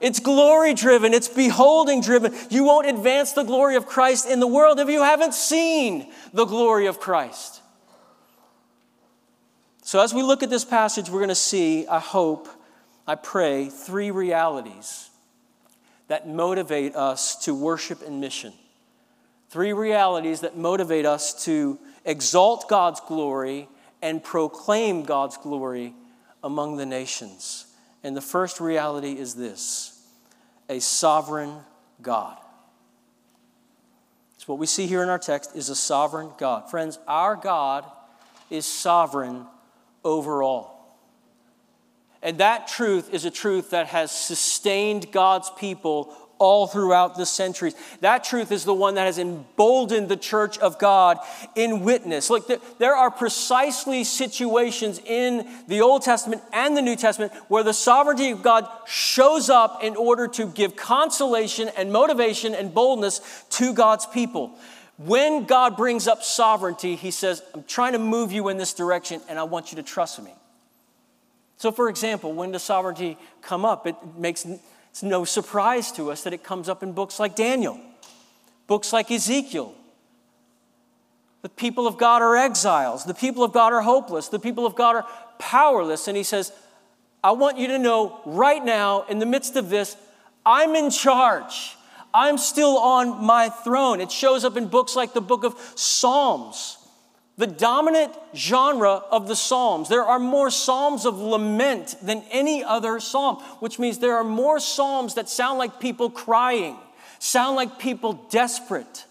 It's 0.00 0.20
glory 0.20 0.74
driven, 0.74 1.14
it's 1.14 1.28
beholding 1.28 2.02
driven. 2.02 2.34
You 2.50 2.64
won't 2.64 2.88
advance 2.88 3.32
the 3.32 3.44
glory 3.44 3.76
of 3.76 3.86
Christ 3.86 4.28
in 4.28 4.40
the 4.40 4.46
world 4.46 4.78
if 4.78 4.88
you 4.88 5.02
haven't 5.02 5.32
seen 5.32 6.12
the 6.34 6.44
glory 6.44 6.86
of 6.86 7.00
Christ. 7.00 7.62
So, 9.82 10.00
as 10.00 10.12
we 10.12 10.22
look 10.22 10.42
at 10.42 10.50
this 10.50 10.64
passage, 10.64 11.08
we're 11.08 11.20
going 11.20 11.28
to 11.28 11.34
see, 11.36 11.86
I 11.86 12.00
hope, 12.00 12.48
I 13.06 13.14
pray, 13.14 13.68
three 13.68 14.10
realities 14.10 15.08
that 16.08 16.28
motivate 16.28 16.96
us 16.96 17.36
to 17.44 17.54
worship 17.54 18.02
and 18.02 18.20
mission. 18.20 18.52
Three 19.56 19.72
realities 19.72 20.40
that 20.40 20.54
motivate 20.54 21.06
us 21.06 21.32
to 21.46 21.78
exalt 22.04 22.68
God's 22.68 23.00
glory 23.00 23.70
and 24.02 24.22
proclaim 24.22 25.02
God's 25.02 25.38
glory 25.38 25.94
among 26.44 26.76
the 26.76 26.84
nations. 26.84 27.64
And 28.04 28.14
the 28.14 28.20
first 28.20 28.60
reality 28.60 29.12
is 29.12 29.34
this 29.34 29.98
a 30.68 30.78
sovereign 30.78 31.54
God. 32.02 32.36
So, 34.36 34.44
what 34.48 34.58
we 34.58 34.66
see 34.66 34.86
here 34.86 35.02
in 35.02 35.08
our 35.08 35.18
text 35.18 35.56
is 35.56 35.70
a 35.70 35.74
sovereign 35.74 36.32
God. 36.36 36.70
Friends, 36.70 36.98
our 37.08 37.34
God 37.34 37.86
is 38.50 38.66
sovereign 38.66 39.46
over 40.04 40.42
all. 40.42 41.00
And 42.22 42.36
that 42.38 42.68
truth 42.68 43.14
is 43.14 43.24
a 43.24 43.30
truth 43.30 43.70
that 43.70 43.86
has 43.86 44.10
sustained 44.10 45.10
God's 45.12 45.48
people 45.48 46.14
all 46.38 46.66
throughout 46.66 47.16
the 47.16 47.26
centuries. 47.26 47.74
That 48.00 48.24
truth 48.24 48.52
is 48.52 48.64
the 48.64 48.74
one 48.74 48.94
that 48.94 49.06
has 49.06 49.18
emboldened 49.18 50.08
the 50.08 50.16
church 50.16 50.58
of 50.58 50.78
God 50.78 51.18
in 51.54 51.80
witness. 51.80 52.30
Look, 52.30 52.50
there 52.78 52.94
are 52.94 53.10
precisely 53.10 54.04
situations 54.04 55.00
in 55.04 55.48
the 55.68 55.80
Old 55.80 56.02
Testament 56.02 56.42
and 56.52 56.76
the 56.76 56.82
New 56.82 56.96
Testament 56.96 57.32
where 57.48 57.62
the 57.62 57.74
sovereignty 57.74 58.30
of 58.30 58.42
God 58.42 58.68
shows 58.86 59.48
up 59.48 59.82
in 59.82 59.96
order 59.96 60.28
to 60.28 60.46
give 60.46 60.76
consolation 60.76 61.70
and 61.76 61.92
motivation 61.92 62.54
and 62.54 62.72
boldness 62.72 63.20
to 63.50 63.72
God's 63.72 64.06
people. 64.06 64.56
When 64.98 65.44
God 65.44 65.76
brings 65.76 66.08
up 66.08 66.22
sovereignty, 66.22 66.96
He 66.96 67.10
says, 67.10 67.42
I'm 67.54 67.64
trying 67.64 67.92
to 67.92 67.98
move 67.98 68.32
you 68.32 68.48
in 68.48 68.56
this 68.56 68.72
direction 68.72 69.20
and 69.28 69.38
I 69.38 69.42
want 69.44 69.72
you 69.72 69.76
to 69.76 69.82
trust 69.82 70.22
me. 70.22 70.32
So, 71.58 71.72
for 71.72 71.88
example, 71.88 72.32
when 72.32 72.52
does 72.52 72.62
sovereignty 72.62 73.16
come 73.42 73.64
up? 73.64 73.86
It 73.86 73.96
makes 74.16 74.46
it's 74.96 75.02
no 75.02 75.26
surprise 75.26 75.92
to 75.92 76.10
us 76.10 76.22
that 76.22 76.32
it 76.32 76.42
comes 76.42 76.70
up 76.70 76.82
in 76.82 76.92
books 76.92 77.20
like 77.20 77.36
Daniel, 77.36 77.78
books 78.66 78.94
like 78.94 79.10
Ezekiel. 79.10 79.74
The 81.42 81.50
people 81.50 81.86
of 81.86 81.98
God 81.98 82.22
are 82.22 82.34
exiles. 82.34 83.04
The 83.04 83.12
people 83.12 83.44
of 83.44 83.52
God 83.52 83.74
are 83.74 83.82
hopeless. 83.82 84.28
The 84.28 84.38
people 84.38 84.64
of 84.64 84.74
God 84.74 84.96
are 84.96 85.06
powerless. 85.38 86.08
And 86.08 86.16
he 86.16 86.22
says, 86.22 86.50
I 87.22 87.32
want 87.32 87.58
you 87.58 87.66
to 87.66 87.78
know 87.78 88.22
right 88.24 88.64
now, 88.64 89.04
in 89.10 89.18
the 89.18 89.26
midst 89.26 89.54
of 89.56 89.68
this, 89.68 89.98
I'm 90.46 90.74
in 90.74 90.88
charge. 90.88 91.76
I'm 92.14 92.38
still 92.38 92.78
on 92.78 93.22
my 93.22 93.50
throne. 93.50 94.00
It 94.00 94.10
shows 94.10 94.46
up 94.46 94.56
in 94.56 94.66
books 94.66 94.96
like 94.96 95.12
the 95.12 95.20
book 95.20 95.44
of 95.44 95.60
Psalms 95.74 96.78
the 97.38 97.46
dominant 97.46 98.12
genre 98.34 99.02
of 99.10 99.28
the 99.28 99.36
Psalms. 99.36 99.88
There 99.88 100.04
are 100.04 100.18
more 100.18 100.50
Psalms 100.50 101.04
of 101.04 101.18
lament 101.18 101.96
than 102.02 102.24
any 102.30 102.64
other 102.64 102.98
Psalm, 102.98 103.36
which 103.60 103.78
means 103.78 103.98
there 103.98 104.16
are 104.16 104.24
more 104.24 104.58
Psalms 104.58 105.14
that 105.14 105.28
sound 105.28 105.58
like 105.58 105.78
people 105.78 106.08
crying, 106.08 106.76
sound 107.18 107.56
like 107.56 107.78
people 107.78 108.14
desperate 108.30 109.04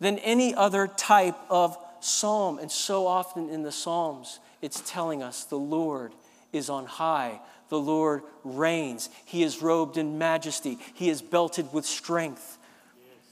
than 0.00 0.18
any 0.18 0.54
other 0.54 0.88
type 0.88 1.36
of 1.48 1.78
Psalm. 2.00 2.58
And 2.58 2.72
so 2.72 3.06
often 3.06 3.48
in 3.50 3.62
the 3.62 3.72
Psalms, 3.72 4.40
it's 4.60 4.82
telling 4.84 5.22
us 5.22 5.44
the 5.44 5.56
Lord 5.56 6.12
is 6.52 6.68
on 6.68 6.86
high. 6.86 7.40
The 7.68 7.78
Lord 7.78 8.22
reigns. 8.42 9.10
He 9.24 9.44
is 9.44 9.62
robed 9.62 9.96
in 9.96 10.18
majesty. 10.18 10.78
He 10.94 11.08
is 11.08 11.22
belted 11.22 11.72
with 11.72 11.86
strength. 11.86 12.58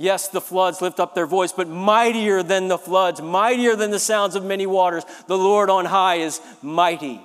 Yes, 0.01 0.29
the 0.29 0.41
floods 0.41 0.81
lift 0.81 1.01
up 1.01 1.17
their 1.17 1.27
voice, 1.27 1.53
but 1.53 1.69
mightier 1.69 2.45
than 2.45 2.69
the 2.69 2.79
floods, 2.79 3.21
mightier 3.21 3.75
than 3.75 3.91
the 3.91 3.99
sounds 3.99 4.37
of 4.37 4.45
many 4.45 4.65
waters, 4.65 5.05
the 5.27 5.37
Lord 5.37 5.69
on 5.71 5.85
high 5.85 6.17
is 6.17 6.41
mighty. 6.63 7.21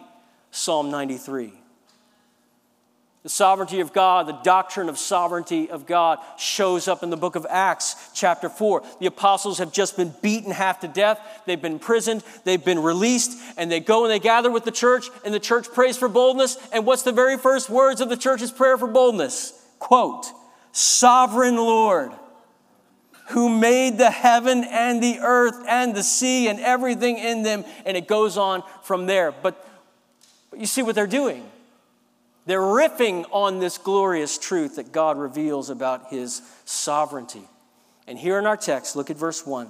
Psalm 0.50 0.90
93. 0.90 1.54
The 3.22 3.30
sovereignty 3.30 3.80
of 3.80 3.94
God, 3.94 4.28
the 4.28 4.40
doctrine 4.44 4.90
of 4.90 4.98
sovereignty 4.98 5.70
of 5.70 5.86
God 5.86 6.18
shows 6.38 6.88
up 6.88 7.04
in 7.04 7.12
the 7.12 7.16
book 7.16 7.36
of 7.36 7.46
Acts, 7.48 7.96
chapter 8.14 8.50
4. 8.50 8.84
The 9.00 9.06
apostles 9.06 9.60
have 9.60 9.72
just 9.72 9.96
been 9.96 10.14
beaten 10.24 10.52
half 10.52 10.80
to 10.82 10.88
death. 10.88 11.22
They've 11.46 11.62
been 11.62 11.74
imprisoned. 11.74 12.24
They've 12.44 12.64
been 12.64 12.80
released. 12.80 13.40
And 13.56 13.72
they 13.72 13.80
go 13.80 14.04
and 14.04 14.12
they 14.12 14.20
gather 14.20 14.52
with 14.52 14.66
the 14.66 14.72
church, 14.72 15.06
and 15.24 15.34
the 15.34 15.40
church 15.40 15.72
prays 15.72 15.96
for 15.96 16.10
boldness. 16.10 16.58
And 16.74 16.86
what's 16.86 17.04
the 17.04 17.14
very 17.14 17.38
first 17.38 17.70
words 17.70 18.02
of 18.02 18.10
the 18.10 18.18
church's 18.18 18.52
prayer 18.52 18.78
for 18.78 18.88
boldness? 18.88 19.54
Quote, 19.80 20.26
Sovereign 20.74 21.56
Lord 21.56 22.12
who 23.28 23.50
made 23.50 23.98
the 23.98 24.12
heaven 24.12 24.64
and 24.64 25.02
the 25.02 25.20
earth 25.20 25.64
and 25.68 25.96
the 25.96 26.04
sea 26.04 26.48
and 26.48 26.60
everything 26.60 27.18
in 27.18 27.44
them. 27.44 27.64
And 27.86 27.96
it 27.96 28.08
goes 28.08 28.38
on 28.38 28.64
from 28.84 29.06
there. 29.06 29.32
But, 29.32 29.66
but 30.50 30.60
you 30.60 30.66
see 30.66 30.82
what 30.82 30.96
they're 30.96 31.08
doing? 31.08 31.50
They're 32.46 32.60
riffing 32.60 33.26
on 33.32 33.60
this 33.60 33.78
glorious 33.78 34.38
truth 34.38 34.76
that 34.76 34.92
God 34.92 35.18
reveals 35.18 35.70
about 35.70 36.10
his 36.10 36.42
sovereignty. 36.66 37.48
And 38.06 38.20
here 38.20 38.38
in 38.38 38.46
our 38.46 38.58
text, 38.58 38.96
look 38.96 39.10
at 39.10 39.18
verse 39.18 39.46
1. 39.46 39.70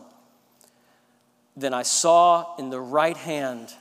Then 1.55 1.73
I 1.73 1.83
saw 1.83 2.55
in 2.57 2.71
the 2.71 2.81
right 2.81 3.15
hand 3.15 3.73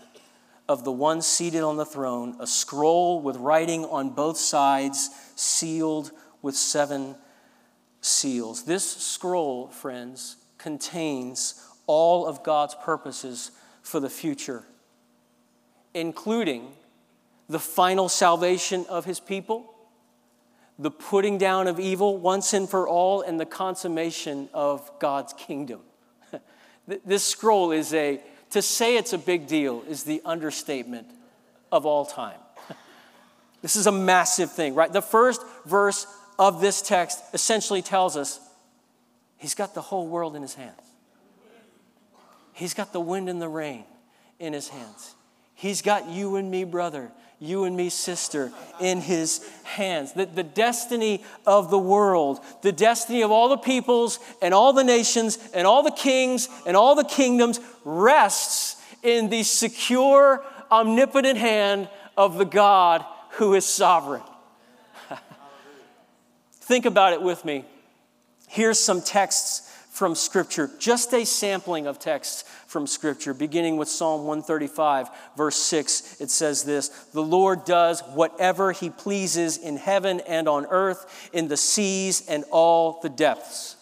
of 0.68 0.84
the 0.84 0.92
one 0.92 1.22
seated 1.22 1.62
on 1.62 1.76
the 1.76 1.86
throne 1.86 2.36
a 2.38 2.46
scroll 2.46 3.20
with 3.20 3.36
writing 3.36 3.84
on 3.86 4.10
both 4.10 4.36
sides, 4.36 5.10
sealed 5.36 6.10
with 6.42 6.54
seven 6.54 7.14
seals. 8.02 8.64
This 8.64 8.84
scroll, 8.84 9.68
friends, 9.68 10.36
contains 10.58 11.66
all 11.86 12.26
of 12.26 12.42
God's 12.42 12.74
purposes 12.74 13.52
for 13.80 14.00
the 14.00 14.10
future, 14.10 14.64
including 15.94 16.68
the 17.48 17.58
final 17.58 18.08
salvation 18.08 18.84
of 18.88 19.04
his 19.04 19.20
people, 19.20 19.72
the 20.78 20.90
putting 20.90 21.38
down 21.38 21.68
of 21.68 21.78
evil 21.80 22.18
once 22.18 22.52
and 22.52 22.68
for 22.68 22.88
all, 22.88 23.22
and 23.22 23.38
the 23.38 23.46
consummation 23.46 24.48
of 24.52 24.90
God's 24.98 25.32
kingdom. 25.32 25.80
this 27.04 27.24
scroll 27.24 27.72
is 27.72 27.94
a, 27.94 28.20
to 28.50 28.62
say 28.62 28.96
it's 28.96 29.12
a 29.12 29.18
big 29.18 29.46
deal 29.46 29.84
is 29.88 30.04
the 30.04 30.22
understatement 30.24 31.08
of 31.70 31.86
all 31.86 32.04
time. 32.04 32.38
this 33.62 33.76
is 33.76 33.86
a 33.86 33.92
massive 33.92 34.50
thing, 34.50 34.74
right? 34.74 34.92
The 34.92 35.02
first 35.02 35.42
verse 35.66 36.06
of 36.38 36.60
this 36.60 36.82
text 36.82 37.22
essentially 37.32 37.82
tells 37.82 38.16
us 38.16 38.40
he's 39.36 39.54
got 39.54 39.74
the 39.74 39.80
whole 39.80 40.06
world 40.06 40.36
in 40.36 40.42
his 40.42 40.54
hands. 40.54 40.80
He's 42.52 42.74
got 42.74 42.92
the 42.92 43.00
wind 43.00 43.28
and 43.28 43.40
the 43.40 43.48
rain 43.48 43.84
in 44.38 44.52
his 44.52 44.68
hands. 44.68 45.14
He's 45.54 45.82
got 45.82 46.08
you 46.08 46.36
and 46.36 46.50
me, 46.50 46.64
brother, 46.64 47.10
you 47.38 47.64
and 47.64 47.76
me, 47.76 47.88
sister, 47.88 48.52
in 48.80 49.00
his 49.00 49.48
hands. 49.64 50.12
The, 50.12 50.26
the 50.26 50.42
destiny 50.42 51.24
of 51.46 51.70
the 51.70 51.78
world, 51.78 52.40
the 52.62 52.72
destiny 52.72 53.22
of 53.22 53.30
all 53.30 53.48
the 53.48 53.56
peoples 53.56 54.18
and 54.40 54.52
all 54.52 54.72
the 54.72 54.84
nations 54.84 55.38
and 55.54 55.66
all 55.66 55.82
the 55.82 55.90
kings 55.90 56.48
and 56.66 56.76
all 56.76 56.94
the 56.94 57.04
kingdoms 57.04 57.60
rests 57.84 58.76
in 59.02 59.28
the 59.28 59.42
secure, 59.42 60.44
omnipotent 60.70 61.38
hand 61.38 61.88
of 62.16 62.38
the 62.38 62.44
God 62.44 63.04
who 63.32 63.54
is 63.54 63.64
sovereign. 63.64 64.22
Think 66.62 66.86
about 66.86 67.12
it 67.12 67.20
with 67.20 67.44
me. 67.44 67.64
Here's 68.48 68.78
some 68.78 69.02
texts 69.02 69.68
from 69.90 70.14
Scripture, 70.14 70.70
just 70.78 71.12
a 71.12 71.26
sampling 71.26 71.86
of 71.86 71.98
texts 71.98 72.44
from 72.66 72.86
Scripture, 72.86 73.34
beginning 73.34 73.76
with 73.76 73.88
Psalm 73.88 74.24
135, 74.24 75.08
verse 75.36 75.56
6. 75.56 76.20
It 76.20 76.30
says 76.30 76.62
this 76.62 76.88
The 77.12 77.22
Lord 77.22 77.64
does 77.64 78.00
whatever 78.14 78.70
He 78.70 78.90
pleases 78.90 79.58
in 79.58 79.76
heaven 79.76 80.20
and 80.20 80.48
on 80.48 80.66
earth, 80.66 81.30
in 81.32 81.48
the 81.48 81.56
seas 81.56 82.24
and 82.28 82.44
all 82.50 83.00
the 83.02 83.10
depths. 83.10 83.76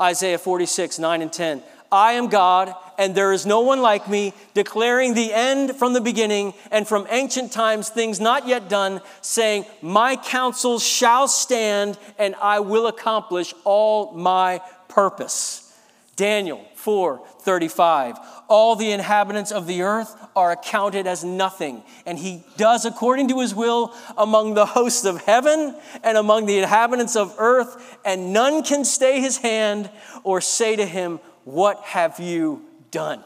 Isaiah 0.00 0.38
46, 0.38 0.98
9 1.00 1.20
and 1.20 1.32
10. 1.32 1.62
I 1.92 2.12
am 2.12 2.28
God, 2.28 2.74
and 2.98 3.14
there 3.14 3.32
is 3.32 3.46
no 3.46 3.60
one 3.60 3.82
like 3.82 4.08
me, 4.08 4.32
declaring 4.54 5.14
the 5.14 5.32
end 5.32 5.76
from 5.76 5.92
the 5.92 6.00
beginning 6.00 6.54
and 6.70 6.86
from 6.86 7.06
ancient 7.10 7.50
times 7.50 7.88
things 7.88 8.20
not 8.20 8.46
yet 8.46 8.68
done, 8.68 9.00
saying, 9.22 9.64
My 9.82 10.16
counsels 10.16 10.86
shall 10.86 11.26
stand, 11.26 11.98
and 12.18 12.34
I 12.36 12.60
will 12.60 12.86
accomplish 12.86 13.54
all 13.64 14.12
my 14.12 14.60
purpose. 14.88 15.66
Daniel 16.14 16.62
4 16.74 17.22
35. 17.40 18.18
All 18.48 18.76
the 18.76 18.92
inhabitants 18.92 19.52
of 19.52 19.66
the 19.66 19.82
earth 19.82 20.14
are 20.36 20.52
accounted 20.52 21.06
as 21.06 21.24
nothing, 21.24 21.82
and 22.04 22.18
he 22.18 22.44
does 22.56 22.84
according 22.84 23.28
to 23.28 23.40
his 23.40 23.54
will 23.54 23.94
among 24.18 24.54
the 24.54 24.66
hosts 24.66 25.04
of 25.04 25.22
heaven 25.22 25.74
and 26.04 26.18
among 26.18 26.46
the 26.46 26.58
inhabitants 26.58 27.16
of 27.16 27.34
earth, 27.38 27.98
and 28.04 28.32
none 28.32 28.62
can 28.62 28.84
stay 28.84 29.20
his 29.20 29.38
hand 29.38 29.90
or 30.22 30.40
say 30.40 30.76
to 30.76 30.84
him, 30.84 31.20
what 31.44 31.82
have 31.84 32.20
you 32.20 32.64
done? 32.90 33.24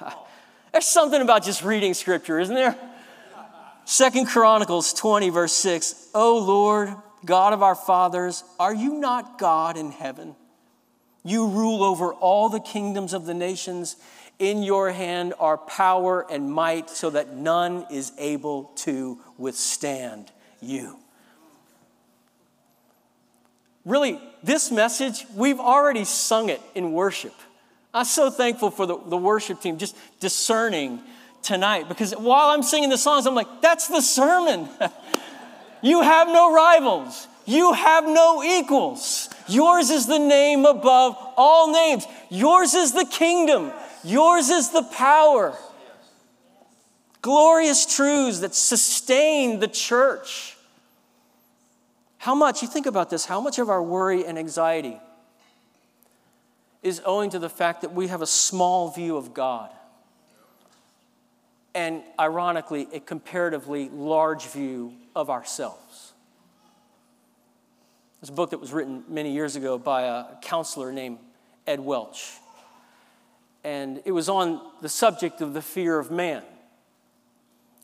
There's 0.72 0.86
something 0.86 1.20
about 1.20 1.42
just 1.44 1.62
reading 1.62 1.94
scripture, 1.94 2.38
isn't 2.38 2.54
there? 2.54 2.76
Second 3.84 4.26
Chronicles 4.26 4.92
20, 4.92 5.30
verse 5.30 5.52
6. 5.52 6.08
O 6.14 6.38
Lord, 6.38 6.94
God 7.24 7.52
of 7.52 7.62
our 7.62 7.74
fathers, 7.74 8.44
are 8.58 8.74
you 8.74 8.94
not 8.94 9.38
God 9.38 9.76
in 9.76 9.92
heaven? 9.92 10.34
You 11.24 11.48
rule 11.48 11.82
over 11.82 12.12
all 12.12 12.48
the 12.48 12.60
kingdoms 12.60 13.12
of 13.12 13.26
the 13.26 13.34
nations. 13.34 13.96
In 14.38 14.62
your 14.62 14.92
hand 14.92 15.34
are 15.38 15.56
power 15.56 16.26
and 16.30 16.52
might, 16.52 16.90
so 16.90 17.10
that 17.10 17.34
none 17.34 17.86
is 17.90 18.12
able 18.18 18.64
to 18.76 19.18
withstand 19.38 20.30
you. 20.60 20.98
Really, 23.86 24.20
this 24.42 24.72
message, 24.72 25.24
we've 25.36 25.60
already 25.60 26.04
sung 26.04 26.48
it 26.48 26.60
in 26.74 26.92
worship. 26.92 27.32
I'm 27.94 28.04
so 28.04 28.30
thankful 28.30 28.72
for 28.72 28.84
the, 28.84 28.98
the 28.98 29.16
worship 29.16 29.60
team 29.60 29.78
just 29.78 29.96
discerning 30.18 31.00
tonight 31.42 31.88
because 31.88 32.10
while 32.10 32.50
I'm 32.50 32.64
singing 32.64 32.90
the 32.90 32.98
songs, 32.98 33.26
I'm 33.26 33.36
like, 33.36 33.62
that's 33.62 33.86
the 33.86 34.00
sermon. 34.00 34.68
you 35.82 36.02
have 36.02 36.26
no 36.26 36.52
rivals, 36.52 37.28
you 37.46 37.72
have 37.74 38.04
no 38.04 38.42
equals. 38.42 39.30
Yours 39.46 39.90
is 39.90 40.06
the 40.06 40.18
name 40.18 40.64
above 40.64 41.16
all 41.36 41.72
names, 41.72 42.06
yours 42.28 42.74
is 42.74 42.90
the 42.90 43.06
kingdom, 43.06 43.72
yours 44.02 44.50
is 44.50 44.70
the 44.70 44.82
power. 44.82 45.56
Glorious 47.22 47.86
truths 47.86 48.40
that 48.40 48.56
sustain 48.56 49.60
the 49.60 49.68
church. 49.68 50.55
How 52.18 52.34
much, 52.34 52.62
you 52.62 52.68
think 52.68 52.86
about 52.86 53.10
this, 53.10 53.24
how 53.24 53.40
much 53.40 53.58
of 53.58 53.68
our 53.68 53.82
worry 53.82 54.24
and 54.24 54.38
anxiety 54.38 54.98
is 56.82 57.00
owing 57.04 57.30
to 57.30 57.38
the 57.38 57.48
fact 57.48 57.82
that 57.82 57.92
we 57.92 58.08
have 58.08 58.22
a 58.22 58.26
small 58.26 58.90
view 58.90 59.16
of 59.16 59.34
God? 59.34 59.70
And 61.74 62.02
ironically, 62.18 62.88
a 62.92 63.00
comparatively 63.00 63.90
large 63.90 64.46
view 64.46 64.94
of 65.14 65.28
ourselves. 65.28 66.14
There's 68.20 68.30
a 68.30 68.32
book 68.32 68.50
that 68.50 68.60
was 68.60 68.72
written 68.72 69.04
many 69.08 69.32
years 69.32 69.56
ago 69.56 69.76
by 69.76 70.02
a 70.02 70.24
counselor 70.40 70.90
named 70.90 71.18
Ed 71.66 71.80
Welch. 71.80 72.32
And 73.62 74.00
it 74.04 74.12
was 74.12 74.28
on 74.28 74.60
the 74.80 74.88
subject 74.88 75.40
of 75.40 75.52
the 75.52 75.60
fear 75.60 75.98
of 75.98 76.10
man. 76.10 76.42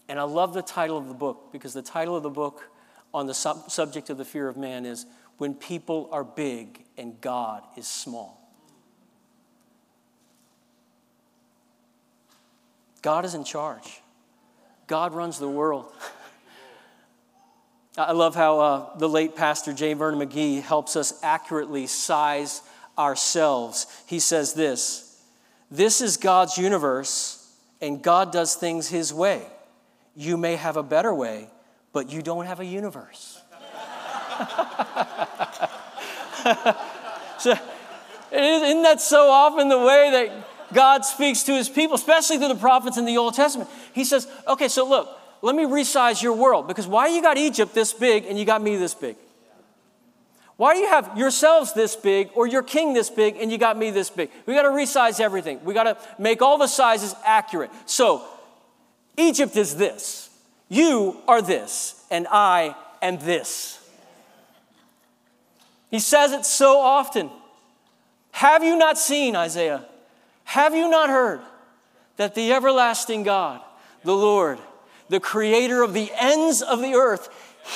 And 0.08 0.18
I 0.18 0.22
love 0.24 0.54
the 0.54 0.62
title 0.62 0.96
of 0.96 1.08
the 1.08 1.14
book 1.14 1.52
because 1.52 1.74
the 1.74 1.82
title 1.82 2.16
of 2.16 2.22
the 2.22 2.30
book 2.30 2.68
on 3.14 3.26
the 3.26 3.34
sub- 3.34 3.70
subject 3.70 4.10
of 4.10 4.18
the 4.18 4.24
fear 4.24 4.48
of 4.48 4.56
man 4.56 4.86
is 4.86 5.06
when 5.38 5.54
people 5.54 6.08
are 6.12 6.24
big 6.24 6.84
and 6.96 7.20
God 7.20 7.62
is 7.76 7.86
small. 7.86 8.38
God 13.02 13.24
is 13.24 13.34
in 13.34 13.44
charge. 13.44 14.00
God 14.86 15.14
runs 15.14 15.38
the 15.38 15.48
world. 15.48 15.92
I 17.98 18.12
love 18.12 18.34
how 18.34 18.60
uh, 18.60 18.98
the 18.98 19.08
late 19.08 19.36
pastor 19.36 19.72
J. 19.72 19.92
Vernon 19.92 20.26
McGee 20.26 20.62
helps 20.62 20.96
us 20.96 21.22
accurately 21.22 21.86
size 21.86 22.62
ourselves. 22.96 23.86
He 24.06 24.18
says 24.18 24.54
this 24.54 25.22
This 25.70 26.00
is 26.00 26.16
God's 26.16 26.56
universe, 26.56 27.54
and 27.80 28.02
God 28.02 28.32
does 28.32 28.54
things 28.54 28.88
His 28.88 29.12
way. 29.12 29.42
You 30.14 30.36
may 30.36 30.56
have 30.56 30.76
a 30.76 30.82
better 30.82 31.12
way, 31.12 31.48
but 31.92 32.12
you 32.12 32.22
don't 32.22 32.46
have 32.46 32.60
a 32.60 32.64
universe. 32.64 33.40
so, 37.38 37.54
isn't 38.32 38.82
that 38.82 39.00
so 39.00 39.28
often 39.28 39.68
the 39.68 39.78
way 39.78 40.10
that 40.10 40.72
God 40.72 41.04
speaks 41.04 41.42
to 41.44 41.52
his 41.52 41.68
people, 41.68 41.94
especially 41.94 42.38
through 42.38 42.48
the 42.48 42.54
prophets 42.54 42.96
in 42.96 43.04
the 43.04 43.18
Old 43.18 43.34
Testament? 43.34 43.68
He 43.92 44.04
says, 44.04 44.26
okay, 44.48 44.68
so 44.68 44.88
look, 44.88 45.08
let 45.42 45.54
me 45.54 45.64
resize 45.64 46.22
your 46.22 46.32
world 46.32 46.66
because 46.66 46.86
why 46.86 47.08
you 47.08 47.20
got 47.20 47.36
Egypt 47.36 47.74
this 47.74 47.92
big 47.92 48.24
and 48.24 48.38
you 48.38 48.44
got 48.44 48.62
me 48.62 48.76
this 48.76 48.94
big? 48.94 49.16
Why 50.56 50.74
do 50.74 50.80
you 50.80 50.88
have 50.88 51.18
yourselves 51.18 51.72
this 51.72 51.96
big 51.96 52.30
or 52.34 52.46
your 52.46 52.62
king 52.62 52.94
this 52.94 53.10
big 53.10 53.36
and 53.36 53.50
you 53.50 53.58
got 53.58 53.76
me 53.76 53.90
this 53.90 54.10
big? 54.10 54.30
We 54.46 54.54
got 54.54 54.62
to 54.62 54.68
resize 54.68 55.18
everything. 55.18 55.64
We 55.64 55.74
got 55.74 55.84
to 55.84 55.96
make 56.18 56.40
all 56.40 56.58
the 56.58 56.68
sizes 56.68 57.14
accurate. 57.24 57.70
So, 57.86 58.24
Egypt 59.16 59.56
is 59.56 59.76
this. 59.76 60.30
You 60.72 61.18
are 61.28 61.42
this, 61.42 62.02
and 62.10 62.26
I 62.30 62.74
am 63.02 63.18
this. 63.18 63.78
He 65.90 65.98
says 65.98 66.32
it 66.32 66.46
so 66.46 66.78
often. 66.78 67.28
Have 68.30 68.64
you 68.64 68.78
not 68.78 68.96
seen, 68.96 69.36
Isaiah? 69.36 69.84
Have 70.44 70.74
you 70.74 70.88
not 70.88 71.10
heard 71.10 71.42
that 72.16 72.34
the 72.34 72.54
everlasting 72.54 73.22
God, 73.22 73.60
the 74.02 74.16
Lord, 74.16 74.58
the 75.10 75.20
creator 75.20 75.82
of 75.82 75.92
the 75.92 76.10
ends 76.18 76.62
of 76.62 76.80
the 76.80 76.94
earth, 76.94 77.28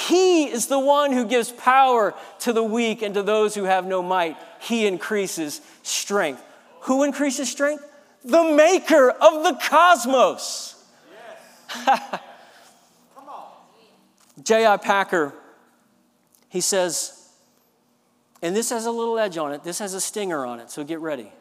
he 0.08 0.44
is 0.44 0.68
the 0.68 0.80
one 0.80 1.12
who 1.12 1.26
gives 1.26 1.52
power 1.52 2.14
to 2.38 2.54
the 2.54 2.64
weak 2.64 3.02
and 3.02 3.12
to 3.12 3.22
those 3.22 3.54
who 3.54 3.64
have 3.64 3.84
no 3.84 4.02
might. 4.02 4.38
He 4.58 4.86
increases 4.86 5.60
strength. 5.82 6.42
Who 6.84 7.02
increases 7.02 7.50
strength? 7.50 7.84
The 8.24 8.54
maker 8.54 9.10
of 9.10 9.44
the 9.44 9.58
cosmos. 9.62 10.82
Yes. 11.86 12.20
J.I. 14.46 14.76
Packer, 14.76 15.34
he 16.48 16.60
says, 16.60 17.28
and 18.40 18.54
this 18.54 18.70
has 18.70 18.86
a 18.86 18.92
little 18.92 19.18
edge 19.18 19.36
on 19.38 19.52
it, 19.52 19.64
this 19.64 19.80
has 19.80 19.92
a 19.92 20.00
stinger 20.00 20.46
on 20.46 20.60
it, 20.60 20.70
so 20.70 20.84
get 20.84 21.00
ready. 21.00 21.32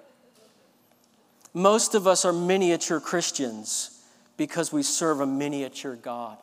Most 1.54 1.94
of 1.94 2.08
us 2.08 2.26
are 2.26 2.34
miniature 2.34 3.00
Christians 3.00 4.04
because 4.38 4.74
we 4.74 4.82
serve 4.82 5.20
a 5.22 5.28
miniature 5.28 5.96
God. 5.96 6.40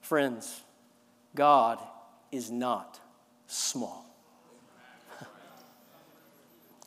Friends, 0.00 0.62
God 1.34 1.78
is 2.32 2.50
not 2.50 2.98
small. 3.48 4.06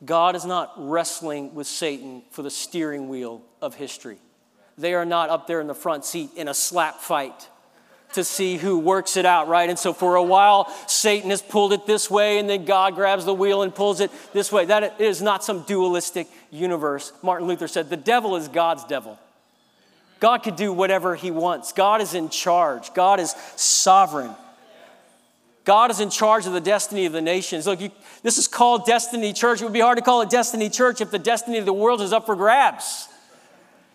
God 0.04 0.34
is 0.34 0.44
not 0.44 0.72
wrestling 0.76 1.54
with 1.54 1.68
Satan 1.68 2.22
for 2.32 2.42
the 2.42 2.50
steering 2.50 3.08
wheel 3.08 3.42
of 3.62 3.76
history. 3.76 4.18
They 4.80 4.94
are 4.94 5.04
not 5.04 5.30
up 5.30 5.46
there 5.46 5.60
in 5.60 5.66
the 5.66 5.74
front 5.74 6.04
seat 6.04 6.30
in 6.36 6.48
a 6.48 6.54
slap 6.54 7.00
fight 7.00 7.48
to 8.14 8.24
see 8.24 8.56
who 8.56 8.78
works 8.78 9.16
it 9.16 9.24
out, 9.24 9.48
right? 9.48 9.68
And 9.68 9.78
so 9.78 9.92
for 9.92 10.16
a 10.16 10.22
while, 10.22 10.72
Satan 10.86 11.30
has 11.30 11.42
pulled 11.42 11.72
it 11.72 11.86
this 11.86 12.10
way, 12.10 12.38
and 12.38 12.48
then 12.48 12.64
God 12.64 12.94
grabs 12.94 13.24
the 13.24 13.34
wheel 13.34 13.62
and 13.62 13.74
pulls 13.74 14.00
it 14.00 14.10
this 14.32 14.50
way. 14.50 14.64
That 14.64 15.00
is 15.00 15.22
not 15.22 15.44
some 15.44 15.62
dualistic 15.62 16.26
universe. 16.50 17.12
Martin 17.22 17.46
Luther 17.46 17.68
said, 17.68 17.88
The 17.88 17.96
devil 17.96 18.36
is 18.36 18.48
God's 18.48 18.84
devil. 18.84 19.18
God 20.18 20.38
could 20.38 20.56
do 20.56 20.72
whatever 20.72 21.14
he 21.14 21.30
wants. 21.30 21.72
God 21.72 22.00
is 22.02 22.14
in 22.14 22.28
charge. 22.28 22.92
God 22.94 23.20
is 23.20 23.34
sovereign. 23.56 24.34
God 25.64 25.90
is 25.90 26.00
in 26.00 26.10
charge 26.10 26.46
of 26.46 26.52
the 26.52 26.60
destiny 26.60 27.06
of 27.06 27.12
the 27.12 27.22
nations. 27.22 27.66
Look, 27.66 27.80
you, 27.80 27.90
this 28.22 28.38
is 28.38 28.48
called 28.48 28.86
Destiny 28.86 29.32
Church. 29.32 29.60
It 29.60 29.64
would 29.64 29.72
be 29.72 29.80
hard 29.80 29.98
to 29.98 30.04
call 30.04 30.20
it 30.22 30.30
Destiny 30.30 30.68
Church 30.68 31.00
if 31.00 31.10
the 31.10 31.18
destiny 31.18 31.58
of 31.58 31.64
the 31.64 31.72
world 31.72 32.02
is 32.02 32.12
up 32.12 32.26
for 32.26 32.34
grabs. 32.34 33.08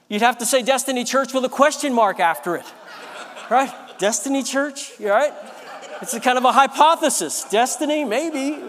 You'd 0.08 0.22
have 0.22 0.38
to 0.38 0.46
say 0.46 0.62
Destiny 0.62 1.04
Church 1.04 1.34
with 1.34 1.46
a 1.46 1.50
question 1.50 1.94
mark 1.94 2.20
after 2.20 2.56
it, 2.56 2.66
right? 3.50 3.74
Destiny 3.98 4.44
Church, 4.44 4.92
you 5.00 5.10
all 5.10 5.16
right? 5.16 5.34
It's 6.02 6.14
a 6.14 6.20
kind 6.20 6.38
of 6.38 6.46
a 6.46 6.52
hypothesis. 6.52 7.46
Destiny, 7.50 8.04
maybe. 8.04 8.62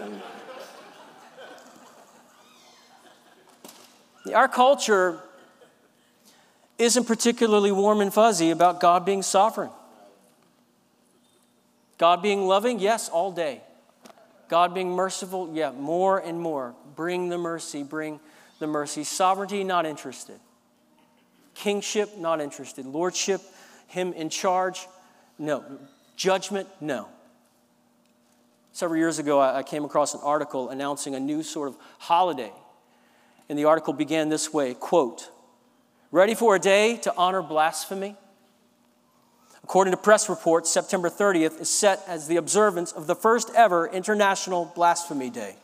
Our 4.33 4.47
culture 4.47 5.21
isn't 6.77 7.05
particularly 7.05 7.71
warm 7.71 8.01
and 8.01 8.13
fuzzy 8.13 8.51
about 8.51 8.79
God 8.79 9.05
being 9.05 9.21
sovereign. 9.21 9.69
God 11.97 12.21
being 12.21 12.45
loving, 12.45 12.79
yes, 12.79 13.09
all 13.09 13.31
day. 13.31 13.61
God 14.49 14.73
being 14.73 14.91
merciful, 14.91 15.49
yeah, 15.53 15.71
more 15.71 16.19
and 16.19 16.39
more. 16.39 16.73
Bring 16.95 17.29
the 17.29 17.37
mercy, 17.37 17.83
bring 17.83 18.19
the 18.59 18.67
mercy. 18.67 19.03
Sovereignty, 19.03 19.63
not 19.63 19.85
interested. 19.85 20.39
Kingship, 21.57 22.17
not 22.17 22.39
interested. 22.39 22.85
Lordship, 22.85 23.41
Him 23.87 24.13
in 24.13 24.29
charge, 24.29 24.87
no. 25.39 25.63
Judgment, 26.15 26.67
no. 26.79 27.07
Several 28.71 28.99
years 28.99 29.17
ago, 29.17 29.41
I 29.41 29.63
came 29.63 29.83
across 29.83 30.13
an 30.13 30.19
article 30.23 30.69
announcing 30.69 31.15
a 31.15 31.19
new 31.19 31.41
sort 31.41 31.69
of 31.69 31.77
holiday. 31.97 32.51
And 33.49 33.57
the 33.57 33.65
article 33.65 33.93
began 33.93 34.29
this 34.29 34.53
way 34.53 34.75
quote, 34.75 35.31
Ready 36.11 36.35
for 36.35 36.55
a 36.55 36.59
day 36.59 36.97
to 36.97 37.13
honor 37.17 37.41
blasphemy? 37.41 38.15
According 39.63 39.91
to 39.91 39.97
press 39.97 40.29
reports, 40.29 40.69
September 40.69 41.09
30th 41.09 41.59
is 41.59 41.69
set 41.69 42.03
as 42.07 42.27
the 42.27 42.37
observance 42.37 42.91
of 42.91 43.07
the 43.07 43.15
first 43.15 43.49
ever 43.55 43.87
International 43.87 44.71
Blasphemy 44.75 45.31
Day. 45.31 45.55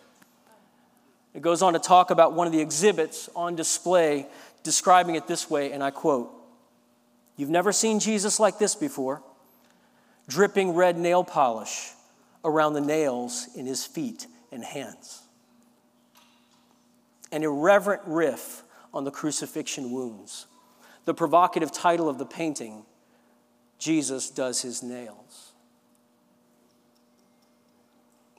It 1.33 1.41
goes 1.41 1.61
on 1.61 1.73
to 1.73 1.79
talk 1.79 2.11
about 2.11 2.33
one 2.33 2.45
of 2.45 2.53
the 2.53 2.59
exhibits 2.59 3.29
on 3.35 3.55
display, 3.55 4.27
describing 4.63 5.15
it 5.15 5.27
this 5.27 5.49
way, 5.49 5.71
and 5.71 5.83
I 5.83 5.91
quote 5.91 6.31
You've 7.35 7.49
never 7.49 7.71
seen 7.71 7.99
Jesus 7.99 8.39
like 8.39 8.59
this 8.59 8.75
before, 8.75 9.21
dripping 10.27 10.73
red 10.73 10.97
nail 10.97 11.23
polish 11.23 11.91
around 12.45 12.73
the 12.73 12.81
nails 12.81 13.47
in 13.55 13.65
his 13.65 13.85
feet 13.85 14.27
and 14.51 14.63
hands. 14.63 15.21
An 17.31 17.43
irreverent 17.43 18.03
riff 18.05 18.63
on 18.93 19.03
the 19.03 19.11
crucifixion 19.11 19.91
wounds. 19.91 20.45
The 21.05 21.13
provocative 21.13 21.71
title 21.71 22.07
of 22.07 22.17
the 22.17 22.25
painting 22.25 22.85
Jesus 23.79 24.29
does 24.29 24.61
his 24.61 24.83
nails. 24.83 25.51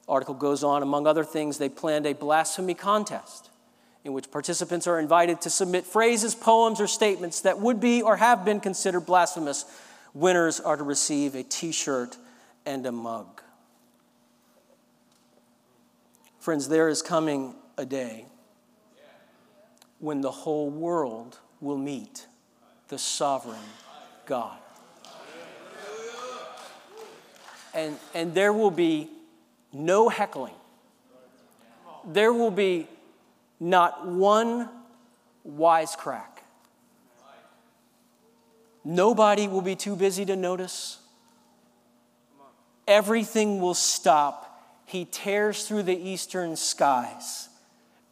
Article 0.09 0.35
goes 0.35 0.63
on, 0.63 0.83
among 0.83 1.07
other 1.07 1.25
things, 1.25 1.59
they 1.59 1.69
planned 1.69 2.07
a 2.07 2.15
blasphemy 2.15 2.75
contest 2.75 3.51
in 4.05 4.12
which 4.12 4.31
participants 4.31 4.87
are 4.87 4.99
invited 4.99 5.40
to 5.40 5.51
submit 5.51 5.85
phrases, 5.85 6.35
poems, 6.35 6.81
or 6.81 6.87
statements 6.87 7.40
that 7.40 7.59
would 7.59 7.81
be 7.81 8.03
or 8.03 8.17
have 8.17 8.45
been 8.45 8.61
considered 8.61 9.01
blasphemous. 9.01 9.64
Winners 10.12 10.61
are 10.61 10.77
to 10.77 10.85
receive 10.85 11.35
a 11.35 11.43
t 11.43 11.73
shirt 11.73 12.17
and 12.67 12.85
a 12.87 12.93
mug. 12.93 13.43
Friends, 16.38 16.69
there 16.69 16.88
is 16.88 17.01
coming 17.01 17.55
a 17.79 17.87
day 17.87 18.27
when 19.99 20.21
the 20.21 20.31
whole 20.31 20.71
world 20.71 21.38
will 21.61 21.79
meet 21.79 22.27
the 22.88 22.99
sovereign 22.99 23.57
God 24.27 24.59
and, 27.75 27.99
and 28.14 28.35
there 28.35 28.53
will 28.53 28.71
be 28.71 29.11
no 29.73 30.09
heckling. 30.09 30.55
There 32.07 32.33
will 32.33 32.51
be 32.51 32.87
not 33.64 34.07
one 34.07 34.68
wisecrack. 35.48 36.42
Nobody 38.85 39.48
will 39.48 39.62
be 39.62 39.74
too 39.74 39.96
busy 39.96 40.27
to 40.27 40.37
notice. 40.37 40.98
Everything 42.87 43.62
will 43.62 43.72
stop. 43.72 44.62
He 44.85 45.07
tears 45.07 45.66
through 45.66 45.85
the 45.85 45.96
eastern 45.96 46.57
skies. 46.57 47.48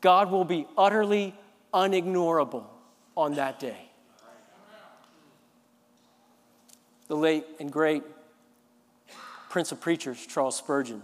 God 0.01 0.31
will 0.31 0.47
be 0.47 0.67
utterly 0.79 1.35
unignorable 1.75 2.65
on 3.15 3.35
that 3.35 3.61
day. 3.61 3.91
The 7.09 7.17
late 7.17 7.45
and 7.61 7.71
great 7.71 8.05
Prince 9.51 9.71
of 9.71 9.83
Preachers, 9.83 10.27
Charles 10.27 10.57
Spurgeon. 10.57 11.03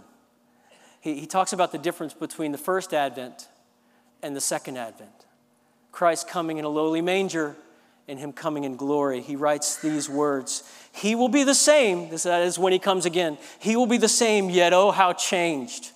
He, 1.01 1.19
he 1.19 1.27
talks 1.27 1.53
about 1.53 1.71
the 1.71 1.77
difference 1.77 2.15
between 2.15 2.51
the 2.51 2.57
first 2.57 2.95
advent 2.95 3.47
and 4.21 4.35
the 4.35 4.41
second 4.41 4.77
advent. 4.77 5.25
Christ 5.91 6.27
coming 6.27 6.57
in 6.57 6.65
a 6.65 6.69
lowly 6.69 7.01
manger 7.01 7.55
and 8.07 8.19
him 8.19 8.33
coming 8.33 8.63
in 8.63 8.75
glory. 8.75 9.21
He 9.21 9.35
writes 9.35 9.77
these 9.77 10.09
words 10.09 10.63
He 10.91 11.15
will 11.15 11.29
be 11.29 11.43
the 11.43 11.55
same, 11.55 12.09
that 12.09 12.43
is 12.43 12.57
when 12.57 12.73
he 12.73 12.79
comes 12.79 13.05
again. 13.05 13.37
He 13.59 13.75
will 13.75 13.87
be 13.87 13.97
the 13.97 14.09
same, 14.09 14.49
yet 14.49 14.73
oh, 14.73 14.91
how 14.91 15.13
changed. 15.13 15.91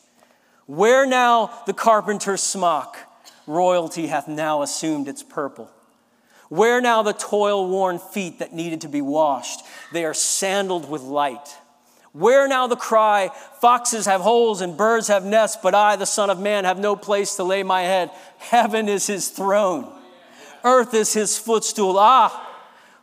Where 0.66 1.06
now 1.06 1.52
the 1.66 1.74
carpenter's 1.74 2.42
smock? 2.42 2.98
Royalty 3.46 4.08
hath 4.08 4.28
now 4.28 4.62
assumed 4.62 5.08
its 5.08 5.24
purple. 5.24 5.70
Where 6.50 6.80
now 6.80 7.02
the 7.02 7.14
toil 7.14 7.68
worn 7.68 8.00
feet 8.00 8.40
that 8.40 8.54
needed 8.54 8.82
to 8.82 8.88
be 8.88 9.02
washed? 9.02 9.62
They 9.92 10.06
are 10.06 10.14
sandaled 10.14 10.90
with 10.90 11.02
light. 11.02 11.58
Where 12.14 12.48
now 12.48 12.68
the 12.68 12.76
cry, 12.76 13.32
Foxes 13.60 14.06
have 14.06 14.22
holes 14.22 14.62
and 14.62 14.78
birds 14.78 15.08
have 15.08 15.26
nests, 15.26 15.58
but 15.62 15.74
I, 15.74 15.96
the 15.96 16.06
Son 16.06 16.30
of 16.30 16.40
Man, 16.40 16.64
have 16.64 16.80
no 16.80 16.96
place 16.96 17.36
to 17.36 17.44
lay 17.44 17.64
my 17.64 17.82
head. 17.82 18.12
Heaven 18.38 18.88
is 18.88 19.08
his 19.08 19.30
throne, 19.30 19.92
earth 20.64 20.94
is 20.94 21.12
his 21.12 21.38
footstool. 21.38 21.98
Ah, 21.98 22.52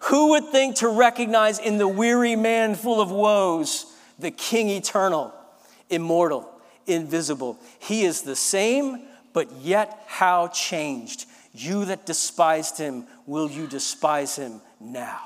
who 0.05 0.31
would 0.31 0.47
think 0.47 0.77
to 0.77 0.89
recognize 0.89 1.59
in 1.59 1.77
the 1.77 1.89
weary 1.89 2.37
man 2.37 2.75
full 2.75 3.01
of 3.01 3.11
woes 3.11 3.87
the 4.19 4.31
King 4.31 4.69
eternal, 4.71 5.35
immortal, 5.91 6.49
invisible? 6.87 7.59
He 7.81 8.05
is 8.05 8.23
the 8.23 8.37
same, 8.37 9.03
but 9.33 9.51
yet 9.61 10.05
how 10.07 10.49
changed. 10.49 11.27
You 11.53 11.85
that 11.87 12.07
despised 12.07 12.79
him, 12.79 13.07
will 13.27 13.51
you 13.51 13.67
despise 13.67 14.37
him 14.37 14.61
now? 14.79 15.21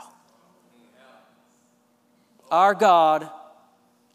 Our 2.50 2.74
God 2.74 3.28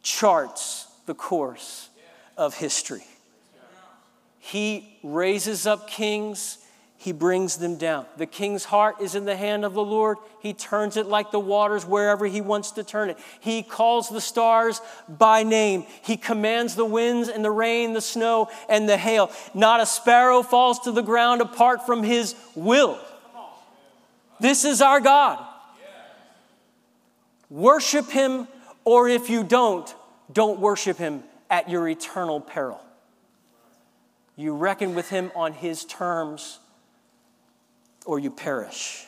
charts 0.01 0.88
the 1.05 1.13
course 1.13 1.89
of 2.38 2.55
history. 2.55 3.03
He 4.39 4.97
raises 5.03 5.67
up 5.67 5.88
kings, 5.88 6.57
he 6.97 7.13
brings 7.13 7.55
them 7.55 7.77
down. 7.77 8.05
The 8.17 8.25
king's 8.25 8.65
heart 8.65 8.97
is 8.99 9.15
in 9.15 9.23
the 9.23 9.35
hand 9.35 9.63
of 9.63 9.73
the 9.73 9.83
Lord. 9.83 10.17
He 10.41 10.53
turns 10.53 10.97
it 10.97 11.05
like 11.05 11.31
the 11.31 11.39
waters 11.39 11.85
wherever 11.85 12.25
he 12.25 12.41
wants 12.41 12.71
to 12.71 12.83
turn 12.83 13.09
it. 13.09 13.17
He 13.39 13.63
calls 13.63 14.09
the 14.09 14.19
stars 14.19 14.81
by 15.07 15.43
name. 15.43 15.85
He 16.03 16.17
commands 16.17 16.75
the 16.75 16.83
winds 16.83 17.29
and 17.29 17.43
the 17.43 17.51
rain, 17.51 17.93
the 17.93 18.01
snow 18.01 18.49
and 18.67 18.89
the 18.89 18.97
hail. 18.97 19.31
Not 19.53 19.79
a 19.79 19.85
sparrow 19.85 20.43
falls 20.43 20.79
to 20.79 20.91
the 20.91 21.01
ground 21.01 21.39
apart 21.39 21.85
from 21.85 22.03
his 22.03 22.35
will. 22.53 22.99
This 24.41 24.65
is 24.65 24.81
our 24.81 24.99
God. 24.99 25.39
Worship 27.49 28.09
him, 28.09 28.47
or 28.89 29.08
if 29.08 29.30
you 29.30 29.43
don't, 29.43 29.93
don't 30.34 30.60
worship 30.60 30.97
him 30.97 31.23
at 31.47 31.69
your 31.69 31.88
eternal 31.88 32.41
peril. 32.41 32.82
You 34.36 34.56
reckon 34.56 34.95
with 34.95 35.10
him 35.12 35.32
on 35.36 35.54
his 35.54 35.86
terms, 35.86 36.58
or 38.04 38.17
you 38.17 38.32
perish. 38.32 39.06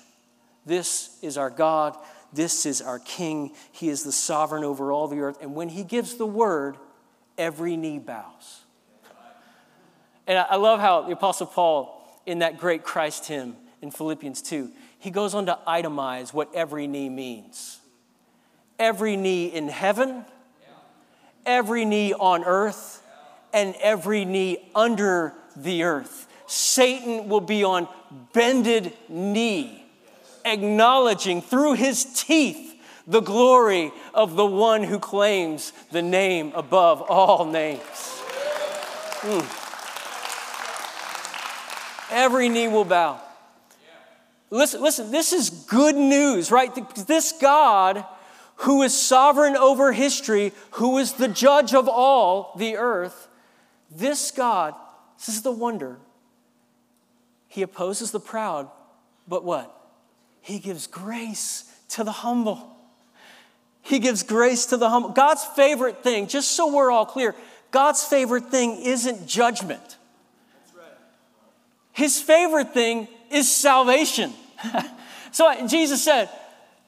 This 0.68 1.18
is 1.24 1.36
our 1.36 1.50
God. 1.50 1.98
This 2.32 2.68
is 2.68 2.80
our 2.80 3.00
King. 3.00 3.54
He 3.72 3.90
is 3.90 4.04
the 4.04 4.12
sovereign 4.12 4.64
over 4.64 4.92
all 4.92 5.08
the 5.08 5.20
earth. 5.22 5.40
And 5.42 5.56
when 5.56 5.70
he 5.70 5.84
gives 5.84 6.14
the 6.14 6.28
word, 6.28 6.78
every 7.36 7.76
knee 7.76 7.98
bows. 7.98 8.60
And 10.28 10.38
I 10.38 10.58
love 10.58 10.80
how 10.80 11.02
the 11.02 11.14
Apostle 11.14 11.48
Paul, 11.48 12.22
in 12.28 12.38
that 12.40 12.60
great 12.60 12.84
Christ 12.84 13.26
hymn 13.26 13.56
in 13.82 13.90
Philippians 13.90 14.44
2, 14.44 14.70
he 15.00 15.10
goes 15.10 15.34
on 15.34 15.48
to 15.48 15.58
itemize 15.68 16.36
what 16.36 16.54
every 16.54 16.86
knee 16.86 17.10
means. 17.10 17.80
Every 18.82 19.16
knee 19.16 19.46
in 19.46 19.70
heaven, 19.70 20.26
every 21.46 21.86
knee 21.86 22.16
on 22.16 22.44
earth 22.44 23.04
and 23.54 23.76
every 23.76 24.26
knee 24.26 24.58
under 24.74 25.36
the 25.56 25.84
earth. 25.84 26.28
Satan 26.48 27.30
will 27.30 27.42
be 27.42 27.64
on 27.64 27.88
bended 28.34 28.92
knee, 29.08 29.86
acknowledging 30.44 31.44
through 31.44 31.74
his 31.74 32.24
teeth 32.24 32.76
the 33.06 33.20
glory 33.20 33.92
of 34.16 34.36
the 34.36 34.48
one 34.48 34.82
who 34.82 34.98
claims 34.98 35.74
the 35.92 36.02
name 36.02 36.52
above 36.56 37.04
all 37.04 37.46
names. 37.46 37.82
Mm. 39.22 39.46
Every 42.10 42.50
knee 42.50 42.68
will 42.68 42.86
bow. 42.86 43.22
Listen, 44.50 44.82
listen, 44.82 45.12
this 45.12 45.34
is 45.34 45.52
good 45.52 45.96
news, 45.96 46.50
right? 46.50 46.74
This 47.06 47.32
God 47.32 48.04
who 48.62 48.84
is 48.84 48.96
sovereign 48.96 49.56
over 49.56 49.92
history, 49.92 50.54
who 50.72 51.00
is 51.00 51.14
the 51.14 51.28
judge 51.28 51.74
of 51.74 51.88
all 51.88 52.54
the 52.58 52.78
earth, 52.78 53.28
this 53.90 54.30
God, 54.30 54.76
this 55.18 55.30
is 55.30 55.42
the 55.42 55.52
wonder. 55.52 55.98
He 57.48 57.64
opposes 57.64 58.12
the 58.12 58.20
proud, 58.20 58.70
but 59.28 59.44
what? 59.44 59.76
He 60.42 60.60
gives 60.60 60.86
grace 60.86 61.72
to 61.90 62.04
the 62.04 62.12
humble. 62.12 62.76
He 63.82 63.98
gives 63.98 64.22
grace 64.22 64.68
to 64.68 64.78
the 64.78 64.90
humble. 64.90 65.10
God's 65.10 65.44
favorite 65.44 66.04
thing, 66.04 66.28
just 66.28 66.52
so 66.52 66.72
we're 66.72 66.92
all 66.92 67.08
clear, 67.08 67.34
God's 67.72 68.04
favorite 68.04 68.52
thing 68.52 68.80
isn't 68.84 69.28
judgment. 69.28 69.98
His 71.94 72.22
favorite 72.22 72.76
thing 72.76 73.08
is 73.32 73.52
salvation. 73.52 74.34
so 75.32 75.68
Jesus 75.68 76.04
said, 76.04 76.30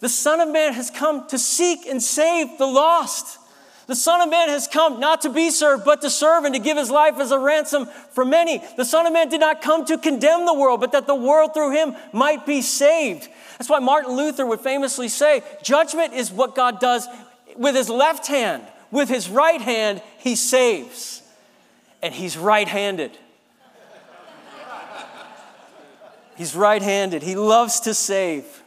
the 0.04 0.10
Son 0.10 0.42
of 0.42 0.50
Man 0.50 0.74
has 0.74 0.92
come 0.92 1.26
to 1.30 1.39
seek 1.39 1.86
and 1.86 2.04
save 2.04 2.58
the 2.58 2.66
lost. 2.66 3.39
The 3.88 3.96
Son 3.96 4.20
of 4.20 4.30
Man 4.30 4.50
has 4.50 4.68
come 4.68 5.00
not 5.00 5.22
to 5.22 5.30
be 5.30 5.50
served, 5.50 5.86
but 5.86 6.02
to 6.02 6.10
serve 6.10 6.44
and 6.44 6.54
to 6.54 6.60
give 6.60 6.76
his 6.76 6.92
life 6.92 7.22
as 7.22 7.32
a 7.32 7.39
ransom 7.39 7.86
for 8.12 8.26
many. 8.26 8.62
The 8.76 8.84
Son 8.84 9.06
of 9.06 9.13
Man 9.13 9.30
did 9.30 9.39
not 9.39 9.62
come 9.62 9.86
to 9.86 9.98
condemn 9.98 10.46
the 10.46 10.54
world, 10.54 10.82
but 10.82 10.92
that 10.92 11.08
the 11.08 11.16
world 11.16 11.54
through 11.54 11.72
him 11.72 11.96
might 12.12 12.46
be 12.46 12.62
saved. 12.62 13.30
That's 13.58 13.70
why 13.70 13.80
Martin 13.80 14.18
Luther 14.18 14.46
would 14.46 14.60
famously 14.60 15.08
say 15.08 15.42
judgment 15.62 16.12
is 16.12 16.34
what 16.34 16.54
God 16.54 16.82
does 16.82 17.08
with 17.56 17.74
his 17.74 17.88
left 17.88 18.28
hand, 18.28 18.63
with 18.92 19.08
his 19.08 19.30
right 19.30 19.62
hand, 19.62 20.02
he 20.18 20.36
saves. 20.36 21.24
And 22.02 22.13
he's 22.13 22.38
right 22.38 22.68
handed. 22.68 23.18
he's 26.36 26.58
right 26.58 26.82
handed. 26.82 27.24
He 27.24 27.36
loves 27.36 27.80
to 27.80 27.94
save. 27.94 28.62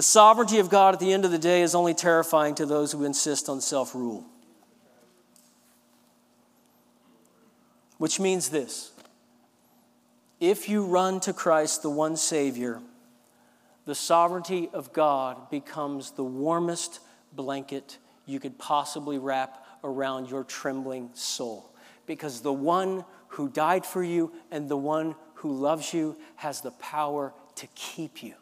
The 0.00 0.04
sovereignty 0.04 0.60
of 0.60 0.70
God 0.70 0.94
at 0.94 1.00
the 1.00 1.12
end 1.12 1.26
of 1.26 1.30
the 1.30 1.36
day 1.36 1.60
is 1.60 1.74
only 1.74 1.92
terrifying 1.92 2.54
to 2.54 2.64
those 2.64 2.90
who 2.90 3.04
insist 3.04 3.50
on 3.50 3.60
self 3.60 3.94
rule. 3.94 4.24
Which 7.98 8.18
means 8.18 8.48
this 8.48 8.92
if 10.40 10.70
you 10.70 10.86
run 10.86 11.20
to 11.20 11.34
Christ, 11.34 11.82
the 11.82 11.90
one 11.90 12.16
Savior, 12.16 12.80
the 13.84 13.94
sovereignty 13.94 14.70
of 14.72 14.94
God 14.94 15.50
becomes 15.50 16.12
the 16.12 16.24
warmest 16.24 17.00
blanket 17.34 17.98
you 18.24 18.40
could 18.40 18.56
possibly 18.56 19.18
wrap 19.18 19.66
around 19.84 20.30
your 20.30 20.44
trembling 20.44 21.10
soul. 21.12 21.74
Because 22.06 22.40
the 22.40 22.54
one 22.54 23.04
who 23.28 23.50
died 23.50 23.84
for 23.84 24.02
you 24.02 24.32
and 24.50 24.66
the 24.66 24.78
one 24.78 25.14
who 25.34 25.52
loves 25.52 25.92
you 25.92 26.16
has 26.36 26.62
the 26.62 26.70
power 26.70 27.34
to 27.56 27.66
keep 27.74 28.22
you 28.22 28.36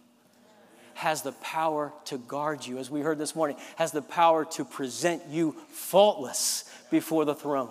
has 0.99 1.23
the 1.23 1.31
power 1.31 1.93
to 2.07 2.19
guard 2.19 2.67
you, 2.67 2.77
as 2.79 2.91
we 2.91 3.03
heard 3.03 3.19
this 3.19 3.37
morning, 3.37 3.57
has 3.77 3.93
the 3.93 4.03
power 4.03 4.45
to 4.45 4.65
present 4.65 5.23
you 5.31 5.55
faultless 5.69 6.65
before 6.91 7.25
the 7.25 7.37
throne. 7.37 7.71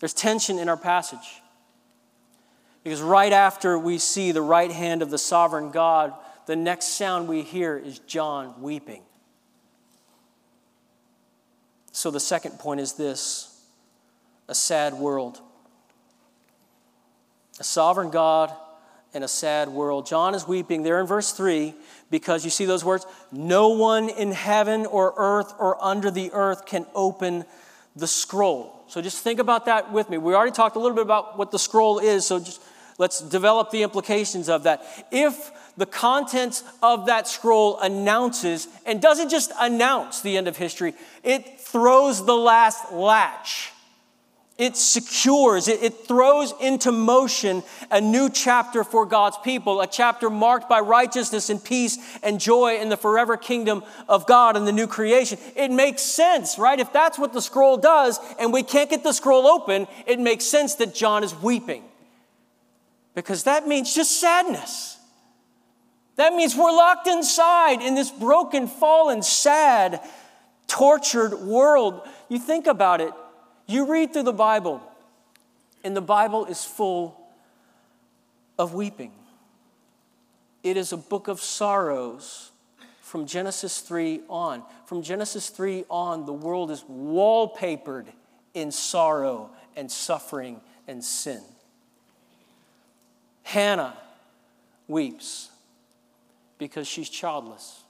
There's 0.00 0.12
tension 0.12 0.58
in 0.58 0.68
our 0.68 0.76
passage. 0.76 1.40
Because 2.82 3.00
right 3.00 3.32
after 3.32 3.78
we 3.78 3.96
see 3.98 4.32
the 4.32 4.42
right 4.42 4.72
hand 4.72 5.02
of 5.02 5.10
the 5.10 5.18
sovereign 5.18 5.70
God, 5.70 6.14
the 6.46 6.56
next 6.56 6.86
sound 6.86 7.28
we 7.28 7.42
hear 7.42 7.78
is 7.78 8.00
John 8.00 8.60
weeping. 8.60 9.04
So 11.92 12.10
the 12.10 12.18
second 12.18 12.58
point 12.58 12.80
is 12.80 12.94
this 12.94 13.62
a 14.48 14.54
sad 14.54 14.94
world. 14.94 15.40
A 17.60 17.64
sovereign 17.64 18.10
God 18.10 18.52
in 19.14 19.22
a 19.22 19.28
sad 19.28 19.68
world. 19.68 20.06
John 20.06 20.34
is 20.34 20.46
weeping 20.46 20.82
there 20.82 21.00
in 21.00 21.06
verse 21.06 21.32
3 21.32 21.74
because 22.10 22.44
you 22.44 22.50
see 22.50 22.64
those 22.64 22.84
words 22.84 23.06
no 23.30 23.68
one 23.68 24.08
in 24.08 24.32
heaven 24.32 24.86
or 24.86 25.14
earth 25.16 25.54
or 25.58 25.82
under 25.82 26.10
the 26.10 26.30
earth 26.32 26.66
can 26.66 26.86
open 26.94 27.44
the 27.94 28.06
scroll. 28.06 28.84
So 28.88 29.02
just 29.02 29.22
think 29.22 29.38
about 29.38 29.66
that 29.66 29.92
with 29.92 30.08
me. 30.08 30.18
We 30.18 30.34
already 30.34 30.52
talked 30.52 30.76
a 30.76 30.78
little 30.78 30.96
bit 30.96 31.04
about 31.04 31.38
what 31.38 31.50
the 31.50 31.58
scroll 31.58 31.98
is, 31.98 32.26
so 32.26 32.38
just 32.38 32.62
let's 32.98 33.20
develop 33.20 33.70
the 33.70 33.82
implications 33.82 34.48
of 34.48 34.64
that. 34.64 34.82
If 35.10 35.50
the 35.76 35.86
contents 35.86 36.64
of 36.82 37.06
that 37.06 37.28
scroll 37.28 37.78
announces 37.80 38.68
and 38.86 39.00
doesn't 39.00 39.30
just 39.30 39.52
announce 39.58 40.20
the 40.20 40.36
end 40.36 40.48
of 40.48 40.56
history, 40.56 40.94
it 41.22 41.60
throws 41.60 42.24
the 42.24 42.36
last 42.36 42.92
latch 42.92 43.72
it 44.62 44.76
secures, 44.76 45.66
it, 45.66 45.82
it, 45.82 46.06
throws 46.06 46.54
into 46.60 46.92
motion 46.92 47.64
a 47.90 48.00
new 48.00 48.30
chapter 48.30 48.84
for 48.84 49.04
God's 49.04 49.36
people, 49.38 49.80
a 49.80 49.88
chapter 49.88 50.30
marked 50.30 50.68
by 50.68 50.78
righteousness 50.78 51.50
and 51.50 51.62
peace 51.62 51.98
and 52.22 52.38
joy 52.38 52.76
in 52.76 52.88
the 52.88 52.96
forever 52.96 53.36
kingdom 53.36 53.82
of 54.08 54.24
God 54.24 54.56
and 54.56 54.64
the 54.64 54.72
new 54.72 54.86
creation. 54.86 55.36
It 55.56 55.72
makes 55.72 56.02
sense, 56.02 56.60
right? 56.60 56.78
If 56.78 56.92
that's 56.92 57.18
what 57.18 57.32
the 57.32 57.42
scroll 57.42 57.76
does 57.76 58.20
and 58.38 58.52
we 58.52 58.62
can't 58.62 58.88
get 58.88 59.02
the 59.02 59.12
scroll 59.12 59.48
open, 59.48 59.88
it 60.06 60.20
makes 60.20 60.44
sense 60.44 60.76
that 60.76 60.94
John 60.94 61.24
is 61.24 61.34
weeping. 61.34 61.82
Because 63.16 63.42
that 63.42 63.66
means 63.66 63.92
just 63.92 64.20
sadness. 64.20 64.96
That 66.14 66.34
means 66.34 66.54
we're 66.54 66.70
locked 66.70 67.08
inside 67.08 67.82
in 67.82 67.96
this 67.96 68.12
broken, 68.12 68.68
fallen, 68.68 69.22
sad, 69.22 70.00
tortured 70.68 71.34
world. 71.40 72.06
You 72.28 72.38
think 72.38 72.68
about 72.68 73.00
it 73.00 73.12
you 73.66 73.90
read 73.90 74.12
through 74.12 74.24
the 74.24 74.32
Bible, 74.32 74.82
and 75.84 75.96
the 75.96 76.02
Bible 76.02 76.46
is 76.46 76.64
full 76.64 77.18
of 78.58 78.74
weeping. 78.74 79.12
It 80.62 80.76
is 80.76 80.92
a 80.92 80.96
book 80.96 81.28
of 81.28 81.40
sorrows 81.40 82.50
from 83.00 83.26
Genesis 83.26 83.80
3 83.80 84.22
on. 84.28 84.62
From 84.86 85.02
Genesis 85.02 85.48
3 85.50 85.84
on, 85.90 86.24
the 86.24 86.32
world 86.32 86.70
is 86.70 86.84
wallpapered 86.84 88.06
in 88.54 88.70
sorrow 88.70 89.50
and 89.76 89.90
suffering 89.90 90.60
and 90.86 91.02
sin. 91.02 91.40
Hannah 93.42 93.96
weeps 94.88 95.50
because 96.58 96.86
she's 96.86 97.08
childless. 97.08 97.81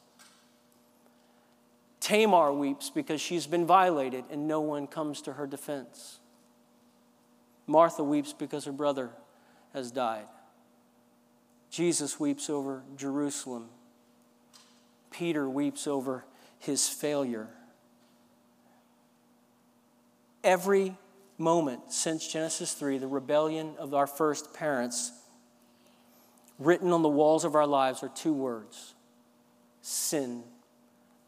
Tamar 2.02 2.52
weeps 2.52 2.90
because 2.90 3.20
she's 3.20 3.46
been 3.46 3.64
violated 3.64 4.24
and 4.28 4.48
no 4.48 4.60
one 4.60 4.88
comes 4.88 5.22
to 5.22 5.34
her 5.34 5.46
defense. 5.46 6.18
Martha 7.68 8.02
weeps 8.02 8.32
because 8.32 8.64
her 8.64 8.72
brother 8.72 9.10
has 9.72 9.92
died. 9.92 10.26
Jesus 11.70 12.18
weeps 12.18 12.50
over 12.50 12.82
Jerusalem. 12.96 13.68
Peter 15.12 15.48
weeps 15.48 15.86
over 15.86 16.24
his 16.58 16.88
failure. 16.88 17.48
Every 20.42 20.96
moment 21.38 21.92
since 21.92 22.26
Genesis 22.26 22.72
3, 22.74 22.98
the 22.98 23.06
rebellion 23.06 23.74
of 23.78 23.94
our 23.94 24.08
first 24.08 24.52
parents, 24.52 25.12
written 26.58 26.92
on 26.92 27.02
the 27.02 27.08
walls 27.08 27.44
of 27.44 27.54
our 27.54 27.66
lives 27.66 28.02
are 28.02 28.08
two 28.08 28.32
words 28.32 28.94
sin 29.82 30.42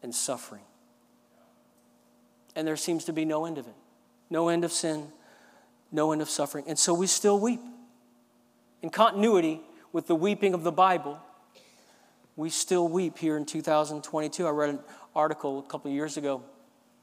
and 0.05 0.15
suffering. 0.15 0.61
And 2.55 2.65
there 2.65 2.77
seems 2.77 3.03
to 3.05 3.13
be 3.13 3.25
no 3.25 3.45
end 3.45 3.57
of 3.57 3.67
it. 3.67 3.73
No 4.29 4.47
end 4.47 4.63
of 4.63 4.71
sin, 4.71 5.07
no 5.91 6.11
end 6.11 6.21
of 6.21 6.29
suffering. 6.29 6.63
And 6.67 6.79
so 6.79 6.93
we 6.93 7.07
still 7.07 7.39
weep. 7.39 7.59
In 8.81 8.89
continuity 8.89 9.61
with 9.91 10.07
the 10.07 10.15
weeping 10.15 10.53
of 10.53 10.63
the 10.63 10.71
Bible, 10.71 11.19
we 12.35 12.49
still 12.49 12.87
weep 12.87 13.17
here 13.17 13.35
in 13.35 13.45
2022. 13.45 14.45
I 14.45 14.49
read 14.51 14.69
an 14.69 14.79
article 15.15 15.59
a 15.59 15.63
couple 15.63 15.89
of 15.89 15.95
years 15.95 16.17
ago 16.17 16.43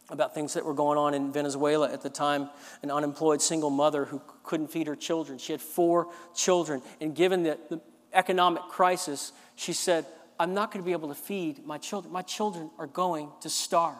about 0.08 0.32
things 0.34 0.54
that 0.54 0.64
were 0.64 0.74
going 0.74 0.98
on 0.98 1.12
in 1.12 1.32
Venezuela 1.32 1.92
at 1.92 2.02
the 2.02 2.10
time. 2.10 2.50
An 2.82 2.90
unemployed 2.90 3.42
single 3.42 3.70
mother 3.70 4.04
who 4.04 4.22
couldn't 4.44 4.68
feed 4.68 4.86
her 4.86 4.96
children. 4.96 5.38
She 5.38 5.52
had 5.52 5.60
four 5.60 6.08
children. 6.34 6.82
And 7.00 7.16
given 7.16 7.42
the, 7.42 7.58
the 7.68 7.80
economic 8.12 8.62
crisis, 8.64 9.32
she 9.56 9.72
said, 9.72 10.06
I'm 10.42 10.54
not 10.54 10.72
going 10.72 10.82
to 10.82 10.84
be 10.84 10.90
able 10.90 11.06
to 11.06 11.14
feed 11.14 11.64
my 11.64 11.78
children. 11.78 12.12
My 12.12 12.22
children 12.22 12.68
are 12.76 12.88
going 12.88 13.30
to 13.42 13.48
starve. 13.48 13.94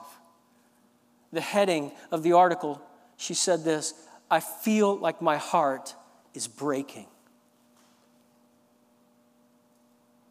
The 1.32 1.40
heading 1.40 1.92
of 2.10 2.24
the 2.24 2.32
article, 2.32 2.82
she 3.16 3.32
said 3.32 3.62
this 3.62 3.94
I 4.28 4.40
feel 4.40 4.98
like 4.98 5.22
my 5.22 5.36
heart 5.36 5.94
is 6.34 6.48
breaking. 6.48 7.06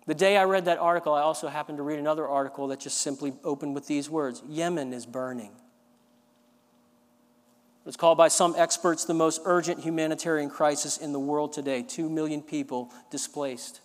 The 0.05 0.13
day 0.13 0.35
I 0.35 0.43
read 0.43 0.65
that 0.65 0.79
article, 0.79 1.13
I 1.13 1.21
also 1.21 1.47
happened 1.47 1.77
to 1.77 1.83
read 1.83 1.97
another 1.97 2.27
article 2.27 2.67
that 2.67 2.81
just 2.81 2.97
simply 2.97 3.31
opened 3.45 3.73
with 3.73 3.87
these 3.87 4.09
words 4.09 4.43
Yemen 4.49 4.91
is 4.91 5.05
burning. 5.05 5.53
It's 7.85 7.95
called 7.95 8.17
by 8.17 8.27
some 8.27 8.53
experts 8.57 9.05
the 9.05 9.13
most 9.13 9.39
urgent 9.45 9.79
humanitarian 9.79 10.49
crisis 10.49 10.97
in 10.97 11.13
the 11.13 11.21
world 11.21 11.53
today. 11.53 11.83
Two 11.83 12.09
million 12.09 12.41
people 12.41 12.91
displaced. 13.09 13.79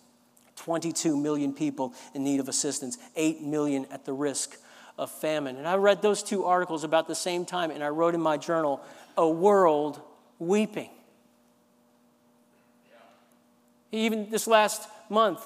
22 0.57 1.15
million 1.15 1.53
people 1.53 1.93
in 2.13 2.23
need 2.23 2.39
of 2.39 2.49
assistance, 2.49 2.97
8 3.15 3.41
million 3.41 3.85
at 3.91 4.05
the 4.05 4.13
risk 4.13 4.57
of 4.97 5.09
famine. 5.11 5.55
And 5.57 5.67
I 5.67 5.75
read 5.75 6.01
those 6.01 6.23
two 6.23 6.45
articles 6.45 6.83
about 6.83 7.07
the 7.07 7.15
same 7.15 7.45
time, 7.45 7.71
and 7.71 7.83
I 7.83 7.89
wrote 7.89 8.15
in 8.15 8.21
my 8.21 8.37
journal, 8.37 8.81
A 9.17 9.27
World 9.27 10.01
Weeping. 10.39 10.89
Even 13.91 14.29
this 14.29 14.47
last 14.47 14.87
month, 15.09 15.41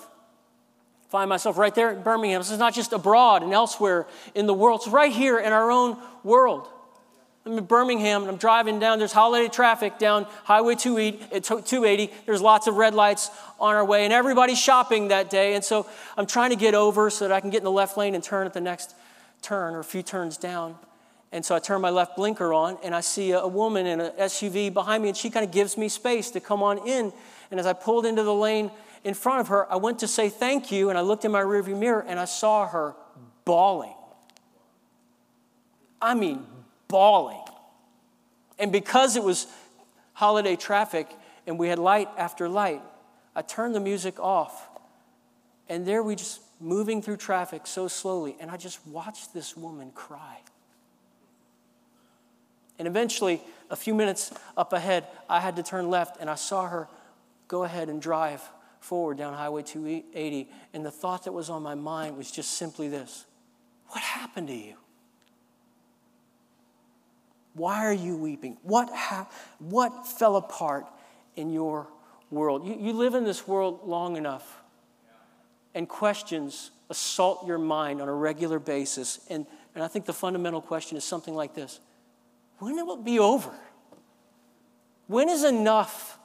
find 1.10 1.30
myself 1.30 1.58
right 1.58 1.76
there 1.76 1.92
in 1.92 2.02
Birmingham. 2.02 2.40
This 2.40 2.52
is 2.52 2.58
not 2.58 2.74
just 2.74 2.94
abroad 2.94 3.44
and 3.44 3.54
elsewhere 3.54 4.08
in 4.34 4.48
the 4.48 4.54
world, 4.54 4.82
it's 4.82 4.90
right 4.90 5.12
here 5.12 5.38
in 5.38 5.52
our 5.52 5.70
own 5.70 5.98
world. 6.24 6.68
I'm 7.46 7.58
in 7.58 7.66
Birmingham 7.66 8.22
and 8.22 8.30
I'm 8.30 8.38
driving 8.38 8.80
down. 8.80 9.00
There's 9.00 9.12
holiday 9.12 9.48
traffic 9.48 9.98
down 9.98 10.28
Highway 10.44 10.76
280. 10.76 12.08
Uh, 12.08 12.16
There's 12.26 12.42
lots 12.42 12.68
of 12.68 12.76
red 12.76 12.94
lights 12.94 13.32
on 13.60 13.74
our 13.76 13.86
way, 13.86 14.04
and 14.04 14.14
everybody's 14.14 14.60
shopping 14.60 15.08
that 15.08 15.30
day. 15.30 15.56
And 15.56 15.64
so 15.64 15.88
I'm 16.18 16.28
trying 16.28 16.52
to 16.52 16.56
get 16.56 16.76
over 16.76 17.10
so 17.10 17.28
that 17.28 17.34
I 17.34 17.40
can 17.40 17.50
get 17.50 17.60
in 17.60 17.64
the 17.64 17.72
left 17.72 17.98
lane 17.98 18.14
and 18.14 18.24
turn 18.24 18.46
at 18.46 18.54
the 18.54 18.62
next 18.62 18.96
turn 19.42 19.74
or 19.74 19.80
a 19.80 19.84
few 19.84 20.04
turns 20.04 20.38
down. 20.38 20.76
And 21.32 21.44
so 21.44 21.56
I 21.56 21.60
turn 21.60 21.82
my 21.82 21.90
left 21.90 22.16
blinker 22.16 22.54
on, 22.54 22.78
and 22.84 22.94
I 22.94 23.00
see 23.00 23.32
a 23.32 23.48
woman 23.48 23.86
in 23.86 24.02
an 24.02 24.12
SUV 24.20 24.72
behind 24.72 25.02
me, 25.02 25.10
and 25.10 25.18
she 25.18 25.30
kind 25.30 25.46
of 25.46 25.52
gives 25.52 25.78
me 25.78 25.88
space 25.88 26.30
to 26.32 26.42
come 26.42 26.62
on 26.62 26.78
in. 26.88 27.14
And 27.50 27.60
as 27.60 27.66
I 27.66 27.74
pulled 27.74 28.06
into 28.06 28.22
the 28.22 28.34
lane 28.34 28.70
in 29.04 29.14
front 29.14 29.40
of 29.40 29.48
her, 29.48 29.72
I 29.72 29.78
went 29.78 30.00
to 30.00 30.08
say 30.08 30.30
thank 30.30 30.72
you, 30.72 30.90
and 30.90 30.98
I 30.98 31.02
looked 31.02 31.24
in 31.24 31.32
my 31.32 31.42
rearview 31.42 31.78
mirror, 31.78 32.04
and 32.06 32.20
I 32.20 32.26
saw 32.26 32.68
her 32.68 32.96
bawling. 33.46 33.96
I 36.02 36.16
mean, 36.16 36.46
bawling. 36.92 37.44
And 38.60 38.72
because 38.72 39.16
it 39.16 39.24
was 39.24 39.48
holiday 40.14 40.56
traffic 40.56 41.08
and 41.48 41.58
we 41.58 41.70
had 41.70 41.80
light 41.80 42.10
after 42.18 42.48
light, 42.48 42.82
I 43.36 43.42
turned 43.42 43.74
the 43.74 43.80
music 43.80 44.20
off. 44.20 44.70
And 45.68 45.86
there 45.86 46.04
we 46.04 46.16
just 46.16 46.42
moving 46.60 47.02
through 47.02 47.18
traffic 47.18 47.66
so 47.66 47.88
slowly, 47.88 48.36
and 48.40 48.52
I 48.52 48.58
just 48.58 48.86
watched 48.86 49.34
this 49.34 49.58
woman 49.58 49.92
cry. 49.92 50.38
And 52.78 52.88
eventually, 52.88 53.42
a 53.70 53.76
few 53.76 53.96
minutes 53.96 54.34
up 54.58 54.74
ahead, 54.74 55.08
I 55.30 55.40
had 55.40 55.56
to 55.56 55.64
turn 55.64 55.90
left, 55.90 56.18
and 56.20 56.30
I 56.30 56.36
saw 56.36 56.68
her 56.68 56.88
go 57.48 57.64
ahead 57.64 57.90
and 57.90 58.02
drive 58.02 58.42
forward 58.80 59.18
down 59.18 59.34
Highway 59.34 59.64
280. 59.64 60.50
And 60.74 60.86
the 60.86 60.92
thought 60.92 61.26
that 61.26 61.32
was 61.32 61.50
on 61.50 61.64
my 61.64 61.76
mind 61.76 62.18
was 62.18 62.32
just 62.32 62.54
simply 62.54 62.88
this 62.88 63.26
What 63.88 64.02
happened 64.02 64.48
to 64.48 64.56
you? 64.56 64.76
Why 67.54 67.86
are 67.86 67.94
you 67.94 68.16
weeping? 68.16 68.58
What, 68.64 68.90
ha- 68.90 69.28
what 69.60 70.08
fell 70.08 70.38
apart 70.38 70.86
in 71.36 71.52
your 71.52 71.88
world? 72.30 72.66
You, 72.66 72.78
you 72.80 72.94
live 72.94 73.14
in 73.14 73.24
this 73.24 73.48
world 73.48 73.82
long 73.86 74.18
enough, 74.18 74.62
and 75.76 75.88
questions 75.88 76.72
assault 76.90 77.46
your 77.48 77.58
mind 77.58 78.02
on 78.02 78.08
a 78.08 78.14
regular 78.14 78.60
basis. 78.60 79.20
And, 79.30 79.46
and 79.76 79.84
I 79.84 79.88
think 79.88 80.06
the 80.06 80.14
fundamental 80.14 80.62
question 80.62 80.98
is 80.98 81.04
something 81.04 81.36
like 81.36 81.54
this 81.54 81.80
When 82.60 82.76
will 82.76 83.00
it 83.00 83.06
be 83.06 83.20
over? 83.20 83.52
When 85.08 85.28
is 85.30 85.44
enough 85.44 86.18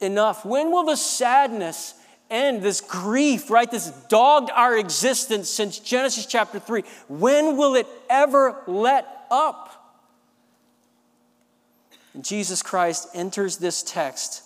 enough? 0.00 0.44
When 0.44 0.70
will 0.70 0.84
the 0.84 0.96
sadness 0.96 1.94
end, 2.30 2.62
this 2.62 2.80
grief, 2.80 3.50
right? 3.50 3.70
This 3.70 3.90
dogged 4.08 4.50
our 4.50 4.76
existence 4.76 5.50
since 5.50 5.78
Genesis 5.78 6.26
chapter 6.26 6.58
3. 6.58 6.82
When 7.08 7.56
will 7.56 7.74
it 7.74 7.86
ever 8.08 8.62
let 8.66 9.06
up? 9.30 9.83
Jesus 12.20 12.62
Christ 12.62 13.08
enters 13.14 13.56
this 13.56 13.82
text 13.82 14.42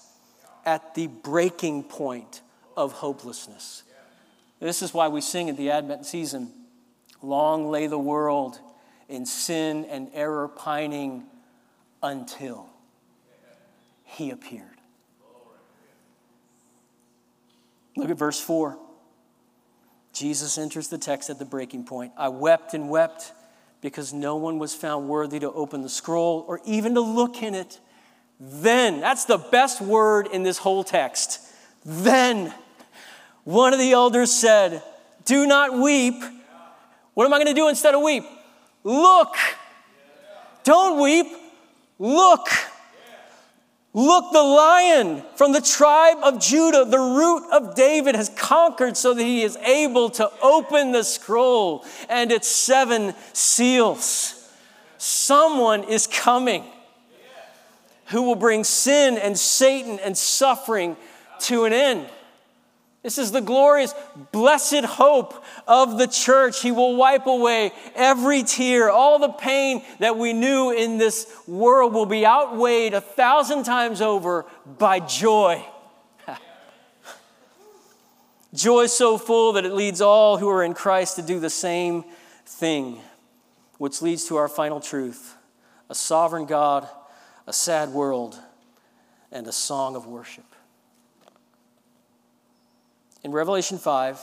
at 0.64 0.94
the 0.94 1.06
breaking 1.06 1.84
point 1.84 2.40
of 2.76 2.92
hopelessness. 2.92 3.82
This 4.60 4.82
is 4.82 4.94
why 4.94 5.08
we 5.08 5.20
sing 5.20 5.48
at 5.50 5.56
the 5.56 5.70
Advent 5.70 6.06
season 6.06 6.52
Long 7.22 7.68
lay 7.68 7.86
the 7.86 7.98
world 7.98 8.60
in 9.08 9.26
sin 9.26 9.84
and 9.86 10.08
error 10.14 10.48
pining 10.48 11.24
until 12.02 12.68
he 14.04 14.30
appeared. 14.30 14.64
Look 17.96 18.10
at 18.10 18.18
verse 18.18 18.40
4. 18.40 18.78
Jesus 20.12 20.58
enters 20.58 20.88
the 20.88 20.98
text 20.98 21.30
at 21.30 21.38
the 21.38 21.44
breaking 21.44 21.84
point. 21.84 22.12
I 22.16 22.28
wept 22.28 22.74
and 22.74 22.88
wept 22.88 23.32
because 23.80 24.12
no 24.12 24.36
one 24.36 24.58
was 24.58 24.74
found 24.74 25.08
worthy 25.08 25.38
to 25.40 25.52
open 25.52 25.82
the 25.82 25.88
scroll 25.88 26.44
or 26.48 26.60
even 26.64 26.94
to 26.94 27.00
look 27.00 27.42
in 27.42 27.54
it. 27.54 27.80
Then, 28.40 29.00
that's 29.00 29.24
the 29.24 29.38
best 29.38 29.80
word 29.80 30.28
in 30.32 30.42
this 30.42 30.58
whole 30.58 30.84
text. 30.84 31.40
Then, 31.84 32.54
one 33.44 33.72
of 33.72 33.78
the 33.78 33.92
elders 33.92 34.32
said, 34.32 34.82
Do 35.24 35.46
not 35.46 35.78
weep. 35.78 36.22
What 37.14 37.24
am 37.24 37.32
I 37.32 37.38
going 37.38 37.48
to 37.48 37.54
do 37.54 37.68
instead 37.68 37.94
of 37.94 38.02
weep? 38.02 38.24
Look. 38.84 39.34
Don't 40.64 41.00
weep. 41.00 41.26
Look. 41.98 42.48
Look, 43.94 44.32
the 44.32 44.42
lion 44.42 45.22
from 45.36 45.52
the 45.52 45.60
tribe 45.60 46.18
of 46.22 46.40
Judah, 46.40 46.84
the 46.84 46.98
root 46.98 47.50
of 47.50 47.74
David, 47.74 48.14
has 48.14 48.28
conquered 48.28 48.96
so 48.96 49.14
that 49.14 49.22
he 49.22 49.42
is 49.42 49.56
able 49.56 50.10
to 50.10 50.30
open 50.42 50.92
the 50.92 51.02
scroll 51.02 51.84
and 52.08 52.30
its 52.30 52.48
seven 52.48 53.14
seals. 53.32 54.34
Someone 54.98 55.84
is 55.84 56.06
coming 56.06 56.64
who 58.06 58.22
will 58.22 58.34
bring 58.34 58.64
sin 58.64 59.16
and 59.18 59.38
Satan 59.38 59.98
and 60.00 60.16
suffering 60.16 60.96
to 61.40 61.64
an 61.64 61.72
end. 61.72 62.06
This 63.02 63.16
is 63.16 63.32
the 63.32 63.40
glorious, 63.40 63.94
blessed 64.32 64.84
hope 64.84 65.44
of 65.68 65.98
the 65.98 66.08
church. 66.08 66.60
He 66.60 66.72
will 66.72 66.96
wipe 66.96 67.26
away 67.26 67.70
every 67.94 68.42
tear. 68.42 68.90
All 68.90 69.20
the 69.20 69.28
pain 69.28 69.84
that 70.00 70.16
we 70.16 70.32
knew 70.32 70.72
in 70.72 70.98
this 70.98 71.32
world 71.46 71.94
will 71.94 72.06
be 72.06 72.26
outweighed 72.26 72.94
a 72.94 73.00
thousand 73.00 73.62
times 73.62 74.00
over 74.00 74.46
by 74.78 74.98
joy. 74.98 75.64
joy 78.54 78.86
so 78.86 79.16
full 79.16 79.52
that 79.52 79.64
it 79.64 79.72
leads 79.72 80.00
all 80.00 80.38
who 80.38 80.48
are 80.48 80.64
in 80.64 80.74
Christ 80.74 81.16
to 81.16 81.22
do 81.22 81.38
the 81.38 81.50
same 81.50 82.04
thing, 82.44 82.98
which 83.76 84.02
leads 84.02 84.24
to 84.26 84.36
our 84.36 84.48
final 84.48 84.80
truth 84.80 85.36
a 85.90 85.94
sovereign 85.94 86.44
God, 86.44 86.88
a 87.46 87.52
sad 87.52 87.90
world, 87.90 88.38
and 89.30 89.46
a 89.46 89.52
song 89.52 89.94
of 89.94 90.06
worship 90.06 90.44
in 93.22 93.32
Revelation 93.32 93.78
5, 93.78 94.20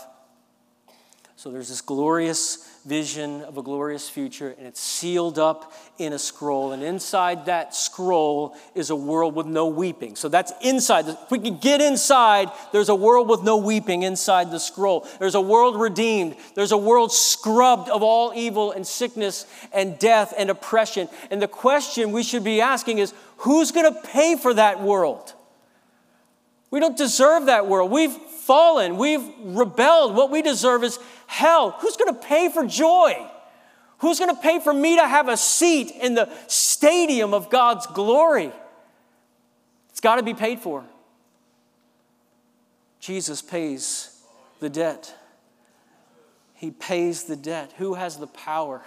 so 1.45 1.51
there's 1.51 1.69
this 1.69 1.81
glorious 1.81 2.67
vision 2.87 3.43
of 3.43 3.59
a 3.59 3.61
glorious 3.61 4.09
future, 4.09 4.55
and 4.57 4.65
it's 4.65 4.79
sealed 4.79 5.37
up 5.37 5.73
in 5.99 6.11
a 6.11 6.17
scroll. 6.17 6.71
And 6.71 6.81
inside 6.81 7.45
that 7.45 7.75
scroll 7.75 8.57
is 8.73 8.89
a 8.89 8.95
world 8.95 9.35
with 9.35 9.45
no 9.45 9.67
weeping. 9.67 10.15
So 10.15 10.27
that's 10.27 10.51
inside. 10.63 11.07
If 11.07 11.29
we 11.29 11.37
can 11.37 11.59
get 11.59 11.81
inside, 11.81 12.49
there's 12.71 12.89
a 12.89 12.95
world 12.95 13.29
with 13.29 13.43
no 13.43 13.57
weeping 13.57 14.01
inside 14.01 14.49
the 14.49 14.59
scroll. 14.59 15.07
There's 15.19 15.35
a 15.35 15.41
world 15.41 15.79
redeemed. 15.79 16.35
There's 16.55 16.71
a 16.71 16.77
world 16.77 17.11
scrubbed 17.11 17.89
of 17.89 18.01
all 18.01 18.33
evil 18.33 18.71
and 18.71 18.87
sickness 18.87 19.45
and 19.71 19.99
death 19.99 20.33
and 20.35 20.49
oppression. 20.49 21.09
And 21.29 21.39
the 21.39 21.47
question 21.47 22.11
we 22.11 22.23
should 22.23 22.43
be 22.43 22.59
asking 22.59 22.97
is 22.97 23.13
who's 23.37 23.71
going 23.71 23.93
to 23.93 24.01
pay 24.01 24.35
for 24.35 24.55
that 24.55 24.81
world? 24.81 25.31
We 26.71 26.79
don't 26.79 26.97
deserve 26.97 27.45
that 27.45 27.67
world. 27.67 27.91
We've 27.91 28.17
fallen, 28.45 28.97
we've 28.97 29.27
rebelled. 29.43 30.15
What 30.15 30.29
we 30.29 30.43
deserve 30.43 30.83
is 30.83 30.99
hell. 31.27 31.71
Who's 31.79 31.97
going 31.97 32.13
to 32.13 32.19
pay 32.19 32.49
for 32.49 32.65
joy? 32.65 33.15
Who's 33.99 34.19
going 34.19 34.35
to 34.35 34.41
pay 34.41 34.59
for 34.59 34.73
me 34.73 34.97
to 34.97 35.07
have 35.07 35.29
a 35.29 35.37
seat 35.37 35.91
in 35.91 36.15
the 36.15 36.29
stadium 36.47 37.33
of 37.33 37.49
God's 37.49 37.87
glory? 37.87 38.51
It's 39.89 40.01
got 40.01 40.15
to 40.17 40.23
be 40.23 40.33
paid 40.33 40.59
for. 40.59 40.83
Jesus 42.99 43.41
pays 43.41 44.21
the 44.59 44.69
debt. 44.69 45.15
He 46.55 46.71
pays 46.71 47.23
the 47.23 47.35
debt. 47.35 47.73
Who 47.77 47.93
has 47.93 48.17
the 48.17 48.27
power? 48.27 48.81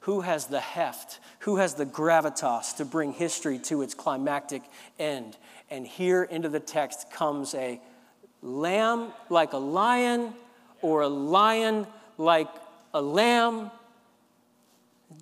Who 0.00 0.22
has 0.22 0.46
the 0.46 0.60
heft? 0.60 1.20
Who 1.40 1.56
has 1.56 1.74
the 1.74 1.86
gravitas 1.86 2.76
to 2.76 2.84
bring 2.84 3.12
history 3.12 3.58
to 3.60 3.82
its 3.82 3.94
climactic 3.94 4.62
end? 4.98 5.36
And 5.70 5.86
here 5.86 6.24
into 6.24 6.48
the 6.48 6.60
text 6.60 7.10
comes 7.12 7.54
a 7.54 7.80
lamb 8.42 9.12
like 9.30 9.52
a 9.52 9.58
lion 9.58 10.34
or 10.82 11.00
a 11.02 11.08
lion 11.08 11.86
like 12.18 12.48
a 12.92 13.00
lamb. 13.00 13.70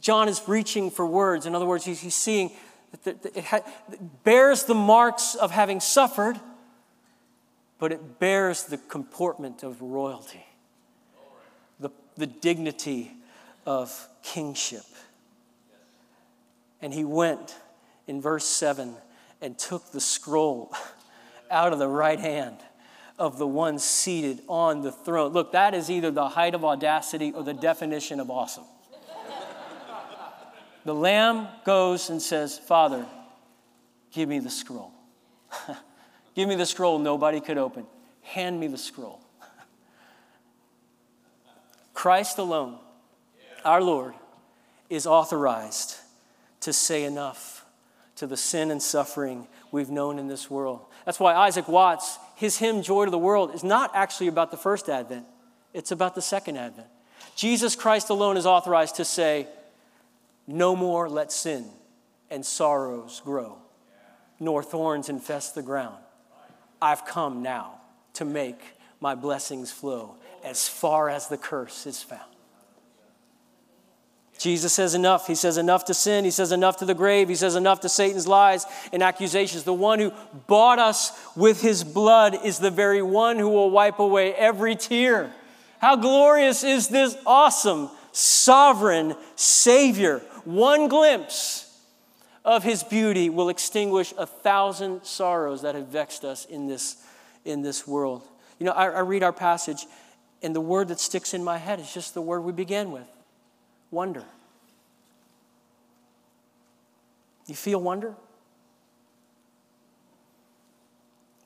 John 0.01 0.29
is 0.29 0.43
reaching 0.47 0.91
for 0.91 1.07
words. 1.07 1.47
In 1.47 1.55
other 1.55 1.67
words, 1.67 1.85
he's, 1.85 2.15
seeing 2.15 2.51
that 3.05 3.25
it, 3.37 3.45
ha- 3.45 3.61
it 3.93 4.25
bears 4.25 4.65
the 4.65 4.75
marks 4.75 5.35
of 5.35 5.51
having 5.51 5.81
suffered, 5.81 6.39
but 7.79 7.93
it 7.93 8.19
bears 8.19 8.65
the 8.65 8.79
comportment 8.79 9.63
of 9.63 9.81
royalty, 9.81 10.45
the, 11.79 11.91
the 12.17 12.27
dignity 12.27 13.13
of 13.67 14.09
kingship. 14.23 14.85
And 16.83 16.95
he 16.95 17.05
went 17.05 17.57
in 18.07 18.21
verse 18.21 18.47
7 18.47 18.95
and 19.43 19.59
took 19.59 19.93
the 19.93 20.01
scroll 20.01 20.73
out 21.51 21.73
of 21.73 21.79
the 21.79 21.89
right 21.89 22.19
hand 22.19 22.57
of 23.21 23.37
the 23.37 23.47
one 23.47 23.79
seated 23.79 24.41
on 24.49 24.81
the 24.81 24.91
throne. 24.91 25.33
Look, 25.33 25.53
that 25.53 25.75
is 25.75 25.91
either 25.91 26.11
the 26.11 26.31
height 26.31 26.55
of 26.55 26.65
audacity 26.65 27.33
or 27.33 27.45
the 27.45 27.53
definition 27.53 28.19
of 28.19 28.31
awesome. 28.31 28.65
the 30.87 30.95
lamb 30.95 31.47
goes 31.65 32.09
and 32.09 32.21
says, 32.21 32.59
Father, 32.59 33.07
give 34.11 34.29
me 34.29 34.39
the 34.39 34.51
scroll. 34.51 34.93
give 36.35 36.49
me 36.49 36.57
the 36.57 36.65
scroll 36.65 36.99
nobody 36.99 37.41
could 37.41 37.59
open. 37.59 37.87
Hand 38.23 38.59
me 38.59 38.69
the 38.69 38.79
scroll. 38.79 39.21
Christ 41.93 42.39
alone, 42.39 42.79
our 43.67 43.83
Lord, 43.83 44.15
is 44.89 45.07
authorized 45.07 45.97
to 46.61 46.73
say 46.73 47.05
enough 47.05 47.67
to 48.17 48.27
the 48.27 48.37
sin 48.37 48.71
and 48.71 48.83
suffering 48.83 49.47
we've 49.71 49.91
known 49.91 50.19
in 50.19 50.27
this 50.27 50.51
world. 50.51 50.87
That's 51.11 51.19
why 51.19 51.35
Isaac 51.35 51.67
Watts 51.67 52.21
his 52.37 52.59
hymn, 52.59 52.83
Joy 52.83 53.05
to 53.05 53.11
the 53.11 53.19
World, 53.19 53.53
is 53.53 53.65
not 53.65 53.91
actually 53.97 54.29
about 54.29 54.53
the 54.53 54.57
first 54.57 54.89
advent, 54.89 55.27
it's 55.75 55.91
about 55.91 56.15
the 56.15 56.23
second 56.23 56.57
advent. 56.57 56.87
Jesus 57.35 57.75
Christ 57.75 58.11
alone 58.11 58.37
is 58.37 58.47
authorized 58.47 58.95
to 58.95 59.05
say, 59.05 59.49
No 60.47 60.77
more 60.77 61.09
let 61.09 61.33
sin 61.33 61.67
and 62.31 62.47
sorrows 62.47 63.21
grow, 63.25 63.59
nor 64.39 64.63
thorns 64.63 65.09
infest 65.09 65.57
the 65.57 65.63
ground. 65.63 65.99
I've 66.81 67.05
come 67.05 67.43
now 67.43 67.81
to 68.13 68.25
make 68.25 68.61
my 69.01 69.17
blessings 69.17 69.73
flow 69.73 70.15
as 70.45 70.69
far 70.69 71.11
as 71.11 71.27
the 71.27 71.37
curse 71.37 71.89
is 71.89 72.05
found. 72.05 72.30
Jesus 74.41 74.73
says 74.73 74.95
enough. 74.95 75.27
He 75.27 75.35
says 75.35 75.59
enough 75.59 75.85
to 75.85 75.95
sin. 75.95 76.25
He 76.25 76.31
says 76.31 76.51
enough 76.51 76.79
to 76.79 76.87
the 76.87 76.95
grave. 76.95 77.29
He 77.29 77.35
says 77.35 77.57
enough 77.57 77.81
to 77.81 77.91
Satan's 77.91 78.27
lies 78.27 78.65
and 78.91 79.03
accusations. 79.03 79.65
The 79.65 79.75
one 79.75 79.99
who 79.99 80.15
bought 80.47 80.79
us 80.79 81.13
with 81.37 81.61
his 81.61 81.85
blood 81.85 82.35
is 82.43 82.59
the 82.59 82.71
very 82.71 83.03
one 83.03 83.39
who 83.39 83.51
will 83.51 83.71
wipe 83.71 83.99
away 83.99 84.33
every 84.33 84.77
tear. 84.77 85.31
How 85.79 85.95
glorious 85.95 86.65
is 86.65 86.89
this 86.89 87.19
awesome, 87.27 87.91
sovereign 88.13 89.15
Savior? 89.37 90.21
One 90.47 90.89
glimpse 90.89 91.67
of 92.43 92.65
his 92.65 92.83
beauty 92.83 93.29
will 93.29 93.51
extinguish 93.51 94.15
a 94.17 94.25
thousand 94.25 95.05
sorrows 95.05 95.61
that 95.63 95.75
have 95.75 95.89
vexed 95.89 96.25
us 96.25 96.47
in 96.47 96.67
this, 96.67 96.97
in 97.45 97.61
this 97.61 97.87
world. 97.87 98.23
You 98.59 98.65
know, 98.65 98.73
I, 98.73 98.87
I 98.87 99.01
read 99.01 99.23
our 99.23 99.35
passage, 99.35 99.85
and 100.43 100.57
the 100.57 100.63
word 100.63 100.89
that 100.89 100.99
sticks 100.99 101.35
in 101.35 101.45
my 101.45 101.59
head 101.59 101.79
is 101.79 101.93
just 101.93 102.15
the 102.15 102.23
word 102.23 102.41
we 102.41 102.53
began 102.53 102.91
with 102.91 103.05
wonder. 103.91 104.25
You 107.47 107.55
feel 107.55 107.81
wonder? 107.81 108.15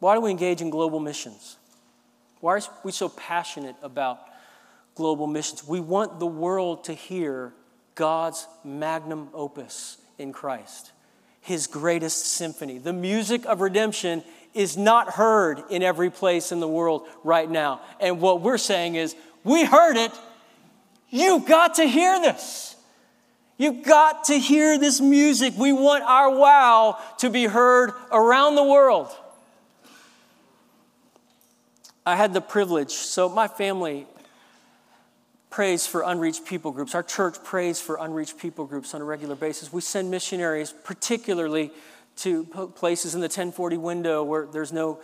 Why 0.00 0.14
do 0.14 0.20
we 0.20 0.30
engage 0.30 0.60
in 0.60 0.68
global 0.68 1.00
missions? 1.00 1.56
Why 2.40 2.56
are 2.56 2.60
we 2.82 2.92
so 2.92 3.08
passionate 3.08 3.76
about 3.82 4.20
global 4.94 5.26
missions? 5.26 5.66
We 5.66 5.80
want 5.80 6.20
the 6.20 6.26
world 6.26 6.84
to 6.84 6.92
hear 6.92 7.54
God's 7.94 8.46
magnum 8.64 9.28
opus 9.32 9.96
in 10.18 10.32
Christ, 10.32 10.92
His 11.40 11.66
greatest 11.66 12.26
symphony. 12.26 12.76
The 12.76 12.92
music 12.92 13.46
of 13.46 13.62
redemption 13.62 14.22
is 14.52 14.76
not 14.76 15.10
heard 15.10 15.62
in 15.70 15.82
every 15.82 16.10
place 16.10 16.52
in 16.52 16.60
the 16.60 16.68
world 16.68 17.06
right 17.22 17.50
now. 17.50 17.80
And 17.98 18.20
what 18.20 18.42
we're 18.42 18.58
saying 18.58 18.96
is, 18.96 19.16
we 19.42 19.64
heard 19.64 19.96
it 19.96 20.12
You've 21.14 21.46
got 21.46 21.76
to 21.76 21.84
hear 21.84 22.20
this. 22.20 22.74
You've 23.56 23.84
got 23.84 24.24
to 24.24 24.34
hear 24.36 24.76
this 24.80 25.00
music. 25.00 25.54
We 25.56 25.72
want 25.72 26.02
our 26.02 26.28
wow 26.28 26.98
to 27.18 27.30
be 27.30 27.44
heard 27.44 27.92
around 28.10 28.56
the 28.56 28.64
world. 28.64 29.14
I 32.04 32.16
had 32.16 32.34
the 32.34 32.40
privilege, 32.40 32.90
so 32.90 33.28
my 33.28 33.46
family 33.46 34.08
prays 35.50 35.86
for 35.86 36.02
unreached 36.02 36.46
people 36.46 36.72
groups. 36.72 36.96
Our 36.96 37.04
church 37.04 37.44
prays 37.44 37.80
for 37.80 37.96
unreached 38.00 38.36
people 38.36 38.64
groups 38.64 38.92
on 38.92 39.00
a 39.00 39.04
regular 39.04 39.36
basis. 39.36 39.72
We 39.72 39.82
send 39.82 40.10
missionaries, 40.10 40.74
particularly 40.82 41.70
to 42.16 42.42
places 42.74 43.14
in 43.14 43.20
the 43.20 43.26
1040 43.26 43.76
window 43.76 44.24
where 44.24 44.46
there's 44.46 44.72
no 44.72 44.98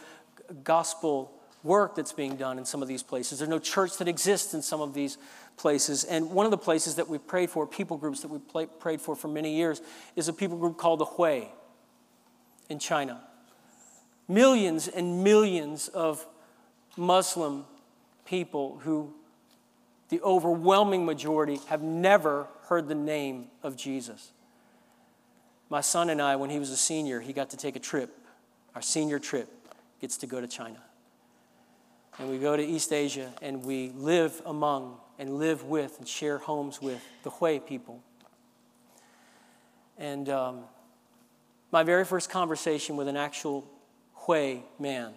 gospel 0.65 1.31
work 1.63 1.95
that's 1.95 2.13
being 2.13 2.37
done 2.37 2.59
in 2.59 2.65
some 2.65 2.83
of 2.83 2.89
these 2.89 3.03
places. 3.03 3.39
There's 3.39 3.49
no 3.49 3.59
church 3.59 3.99
that 3.99 4.09
exists 4.09 4.55
in 4.55 4.63
some 4.63 4.81
of 4.81 4.95
these 4.95 5.19
places. 5.57 6.05
And 6.05 6.31
one 6.31 6.47
of 6.47 6.51
the 6.51 6.59
places 6.59 6.95
that 6.97 7.09
we 7.09 7.19
prayed 7.19 7.51
for, 7.51 7.67
people 7.67 7.97
groups 7.99 8.23
that 8.23 8.29
we 8.29 8.39
prayed 8.79 9.01
for 9.01 9.15
for 9.15 9.29
many 9.29 9.55
years, 9.55 9.83
is 10.17 10.29
a 10.29 10.33
people 10.33 10.57
group 10.57 10.79
called 10.79 11.01
the 11.01 11.05
Hui 11.05 11.45
in 12.69 12.79
China. 12.79 13.21
Millions 14.27 14.89
and 14.89 15.23
millions 15.23 15.89
of 15.89 16.25
Muslim 16.97 17.65
people 18.25 18.81
who, 18.85 19.13
the 20.09 20.21
overwhelming 20.23 21.05
majority, 21.05 21.59
have 21.69 21.83
never 21.83 22.47
heard 22.69 22.89
the 22.89 22.95
name 22.95 23.49
of 23.63 23.77
Jesus. 23.77 24.31
My 25.69 25.81
son 25.81 26.11
and 26.11 26.23
I, 26.23 26.37
when 26.37 26.49
he 26.49 26.59
was 26.59 26.71
a 26.71 26.77
senior, 26.77 27.21
he 27.21 27.33
got 27.33 27.51
to 27.51 27.57
take 27.57 27.77
a 27.77 27.81
trip. 27.81 28.17
Our 28.75 28.83
senior 28.83 29.19
trip 29.19 29.49
gets 30.01 30.17
to 30.19 30.27
go 30.27 30.41
to 30.41 30.47
China. 30.47 30.79
And 32.21 32.29
we 32.29 32.37
go 32.37 32.55
to 32.55 32.63
East 32.63 32.93
Asia 32.93 33.33
and 33.41 33.65
we 33.65 33.93
live 33.97 34.43
among 34.45 34.99
and 35.19 35.39
live 35.39 35.65
with 35.65 35.99
and 35.99 36.07
share 36.07 36.37
homes 36.37 36.81
with 36.83 37.03
the 37.23 37.31
Hui 37.31 37.61
people. 37.61 38.03
And 39.97 40.29
um, 40.29 40.65
my 41.73 41.83
very 41.83 42.05
first 42.05 42.29
conversation 42.29 42.99
with 42.99 43.09
an 43.09 43.17
actual 43.17 43.67
Hui 44.27 44.59
man, 44.79 45.15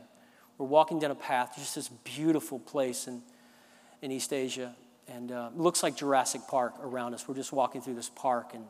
we're 0.58 0.66
walking 0.66 0.98
down 0.98 1.12
a 1.12 1.16
path, 1.16 1.56
just 1.58 1.76
this 1.76 1.90
beautiful 1.90 2.58
place 2.58 3.06
in, 3.06 3.22
in 4.02 4.10
East 4.10 4.32
Asia. 4.32 4.74
And 5.10 5.34
uh, 5.34 5.50
looks 5.58 5.84
like 5.84 5.98
Jurassic 5.98 6.44
Park 6.48 6.74
around 6.82 7.14
us. 7.14 7.28
We're 7.28 7.36
just 7.36 7.52
walking 7.52 7.82
through 7.82 7.96
this 7.96 8.10
park 8.10 8.52
and 8.54 8.64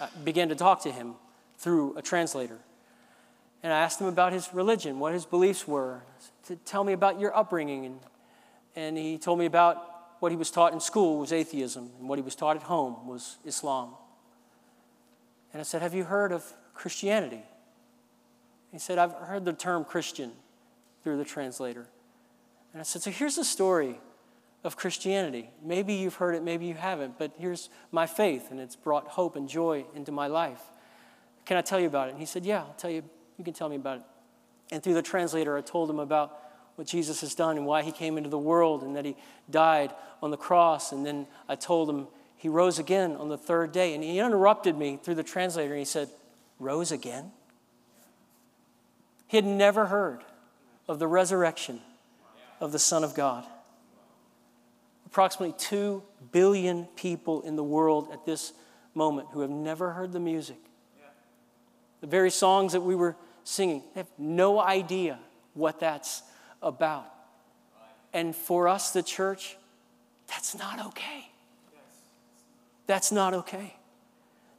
I 0.00 0.08
began 0.22 0.48
to 0.50 0.54
talk 0.54 0.82
to 0.84 0.92
him 0.92 1.14
through 1.58 1.96
a 1.96 2.02
translator. 2.02 2.60
And 3.62 3.72
I 3.72 3.80
asked 3.80 4.00
him 4.00 4.08
about 4.08 4.32
his 4.32 4.52
religion, 4.52 4.98
what 4.98 5.12
his 5.12 5.24
beliefs 5.24 5.68
were. 5.68 6.02
To 6.46 6.56
tell 6.56 6.82
me 6.82 6.92
about 6.92 7.20
your 7.20 7.36
upbringing. 7.36 7.86
And, 7.86 8.00
and 8.74 8.98
he 8.98 9.18
told 9.18 9.38
me 9.38 9.46
about 9.46 9.92
what 10.22 10.32
he 10.32 10.36
was 10.36 10.50
taught 10.50 10.72
in 10.72 10.80
school 10.80 11.18
was 11.18 11.32
atheism, 11.32 11.90
and 11.98 12.08
what 12.08 12.16
he 12.16 12.22
was 12.22 12.36
taught 12.36 12.56
at 12.56 12.62
home 12.62 13.08
was 13.08 13.38
Islam. 13.44 13.90
And 15.52 15.60
I 15.60 15.64
said, 15.64 15.82
Have 15.82 15.94
you 15.94 16.04
heard 16.04 16.32
of 16.32 16.44
Christianity? 16.74 17.42
He 18.70 18.78
said, 18.78 18.98
I've 18.98 19.12
heard 19.12 19.44
the 19.44 19.52
term 19.52 19.84
Christian 19.84 20.32
through 21.02 21.18
the 21.18 21.24
translator. 21.24 21.88
And 22.72 22.80
I 22.80 22.84
said, 22.84 23.02
So 23.02 23.10
here's 23.10 23.36
the 23.36 23.44
story 23.44 24.00
of 24.64 24.76
Christianity. 24.76 25.50
Maybe 25.62 25.94
you've 25.94 26.14
heard 26.14 26.34
it, 26.34 26.42
maybe 26.42 26.66
you 26.66 26.74
haven't, 26.74 27.18
but 27.18 27.32
here's 27.36 27.68
my 27.90 28.06
faith, 28.06 28.50
and 28.50 28.60
it's 28.60 28.76
brought 28.76 29.08
hope 29.08 29.34
and 29.34 29.48
joy 29.48 29.84
into 29.94 30.12
my 30.12 30.28
life. 30.28 30.62
Can 31.44 31.56
I 31.56 31.62
tell 31.62 31.80
you 31.80 31.88
about 31.88 32.08
it? 32.08 32.12
And 32.12 32.20
he 32.20 32.26
said, 32.26 32.44
Yeah, 32.44 32.60
I'll 32.60 32.74
tell 32.78 32.90
you. 32.90 33.02
You 33.42 33.44
can 33.44 33.54
tell 33.54 33.68
me 33.68 33.74
about 33.74 33.96
it. 33.96 34.04
And 34.70 34.80
through 34.80 34.94
the 34.94 35.02
translator, 35.02 35.58
I 35.58 35.62
told 35.62 35.90
him 35.90 35.98
about 35.98 36.38
what 36.76 36.86
Jesus 36.86 37.22
has 37.22 37.34
done 37.34 37.56
and 37.56 37.66
why 37.66 37.82
he 37.82 37.90
came 37.90 38.16
into 38.16 38.30
the 38.30 38.38
world 38.38 38.84
and 38.84 38.94
that 38.94 39.04
he 39.04 39.16
died 39.50 39.92
on 40.22 40.30
the 40.30 40.36
cross. 40.36 40.92
And 40.92 41.04
then 41.04 41.26
I 41.48 41.56
told 41.56 41.90
him 41.90 42.06
he 42.36 42.48
rose 42.48 42.78
again 42.78 43.16
on 43.16 43.28
the 43.28 43.36
third 43.36 43.72
day. 43.72 43.96
And 43.96 44.04
he 44.04 44.20
interrupted 44.20 44.78
me 44.78 44.96
through 45.02 45.16
the 45.16 45.24
translator 45.24 45.72
and 45.72 45.80
he 45.80 45.84
said, 45.84 46.08
Rose 46.60 46.92
again? 46.92 47.32
He 49.26 49.36
had 49.36 49.44
never 49.44 49.86
heard 49.86 50.20
of 50.86 51.00
the 51.00 51.08
resurrection 51.08 51.80
of 52.60 52.70
the 52.70 52.78
Son 52.78 53.02
of 53.02 53.12
God. 53.16 53.44
Approximately 55.06 55.56
2 55.58 56.00
billion 56.30 56.84
people 56.94 57.42
in 57.42 57.56
the 57.56 57.64
world 57.64 58.06
at 58.12 58.24
this 58.24 58.52
moment 58.94 59.30
who 59.32 59.40
have 59.40 59.50
never 59.50 59.94
heard 59.94 60.12
the 60.12 60.20
music. 60.20 60.58
The 62.02 62.06
very 62.06 62.30
songs 62.30 62.72
that 62.72 62.82
we 62.82 62.94
were 62.94 63.16
singing, 63.44 63.82
they 63.94 64.00
have 64.00 64.10
no 64.18 64.60
idea 64.60 65.18
what 65.54 65.80
that's 65.80 66.22
about. 66.62 67.06
And 68.12 68.34
for 68.36 68.68
us, 68.68 68.92
the 68.92 69.02
church, 69.02 69.56
that's 70.28 70.56
not 70.56 70.86
okay. 70.86 71.28
That's 72.86 73.12
not 73.12 73.34
okay. 73.34 73.74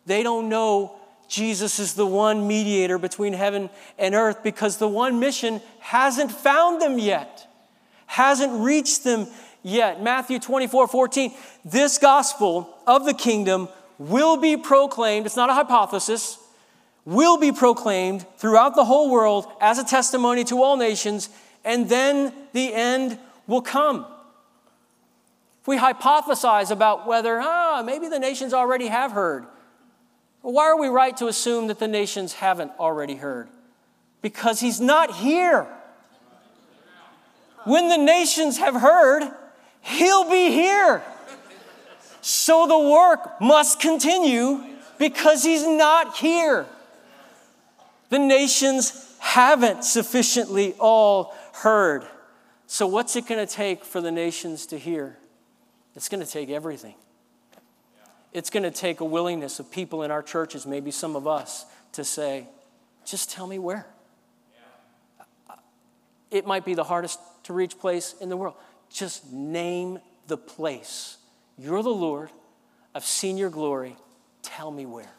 They 0.05 0.23
don't 0.23 0.49
know 0.49 0.95
Jesus 1.27 1.79
is 1.79 1.95
the 1.95 2.05
one 2.05 2.47
mediator 2.47 2.97
between 2.97 3.34
heaven 3.34 3.69
and 3.97 4.13
earth 4.13 4.43
because 4.43 4.77
the 4.77 4.88
one 4.88 5.19
mission 5.19 5.61
hasn't 5.79 6.31
found 6.31 6.81
them 6.81 6.99
yet, 6.99 7.47
hasn't 8.05 8.61
reached 8.61 9.03
them 9.03 9.27
yet. 9.63 10.03
Matthew 10.03 10.38
24 10.39 10.88
14, 10.88 11.34
this 11.65 11.97
gospel 11.97 12.77
of 12.86 13.05
the 13.05 13.13
kingdom 13.13 13.69
will 13.97 14.38
be 14.38 14.57
proclaimed. 14.57 15.25
It's 15.25 15.36
not 15.36 15.49
a 15.49 15.53
hypothesis, 15.53 16.38
will 17.06 17.38
be 17.38 17.51
proclaimed 17.51 18.26
throughout 18.38 18.76
the 18.76 18.86
whole 18.86 19.10
world 19.10 19.45
as 19.60 19.78
a 19.78 19.84
testimony 19.84 20.43
to 20.45 20.64
all 20.64 20.78
nations, 20.78 21.30
and 21.66 21.89
then 21.89 22.34
the 22.54 22.74
end 22.74 23.18
will 23.47 23.62
come. 23.62 24.06
If 25.62 25.68
we 25.68 25.78
hypothesize 25.78 26.72
about 26.72 27.08
whether, 27.08 27.39
ah, 27.39 27.84
maybe 27.86 28.08
the 28.08 28.20
nations 28.20 28.54
already 28.54 28.88
have 28.88 29.12
heard, 29.12 29.45
why 30.41 30.64
are 30.66 30.78
we 30.78 30.88
right 30.88 31.16
to 31.18 31.28
assume 31.28 31.68
that 31.68 31.80
the 31.80 31.88
nations 31.88 32.34
haven't 32.34 32.72
already 32.78 33.16
heard? 33.16 33.47
Because 34.22 34.60
he's 34.60 34.82
not 34.82 35.16
here. 35.16 35.68
When 37.64 37.88
the 37.88 37.97
nations 37.97 38.58
have 38.58 38.76
heard, 38.76 39.24
he'll 39.82 40.30
be 40.30 40.51
here. 40.51 41.01
So 42.20 42.68
the 42.68 42.78
work 42.78 43.39
must 43.39 43.80
continue 43.80 44.62
because 44.97 45.43
he's 45.43 45.66
not 45.66 46.18
here. 46.18 46.66
The 48.14 48.20
nations 48.20 49.11
haven't 49.18 49.84
sufficiently 49.84 50.76
all 50.78 51.36
heard. 51.51 52.05
So, 52.68 52.86
what's 52.86 53.16
it 53.16 53.26
going 53.26 53.43
to 53.43 53.51
take 53.51 53.84
for 53.84 54.01
the 54.01 54.11
nations 54.11 54.68
to 54.68 54.78
hear? 54.78 55.18
It's 55.95 56.09
going 56.09 56.24
to 56.24 56.32
take 56.32 56.51
everything. 56.51 56.93
It's 58.32 58.51
going 58.51 58.61
to 58.61 58.70
take 58.70 58.99
a 58.99 59.03
willingness 59.03 59.59
of 59.59 59.72
people 59.72 60.03
in 60.03 60.11
our 60.11 60.22
churches, 60.22 60.68
maybe 60.68 60.91
some 60.91 61.16
of 61.16 61.26
us, 61.26 61.66
to 61.93 62.03
say, 62.03 62.45
just 63.03 63.32
tell 63.32 63.47
me 63.47 63.57
where. 63.57 63.88
It 66.30 66.45
might 66.45 66.66
be 66.66 66.76
the 66.76 66.84
hardest 66.84 67.20
to 67.45 67.53
reach 67.53 67.80
place 67.80 68.14
in 68.22 68.30
the 68.30 68.38
world. 68.38 68.57
Just 68.91 69.34
name 69.34 69.97
the 70.28 70.38
place. 70.38 71.18
You're 71.57 71.82
the 71.82 71.89
Lord. 71.89 72.30
I've 72.93 73.05
seen 73.05 73.38
your 73.39 73.49
glory. 73.49 73.97
Tell 74.43 74.70
me 74.70 74.86
where. 74.86 75.09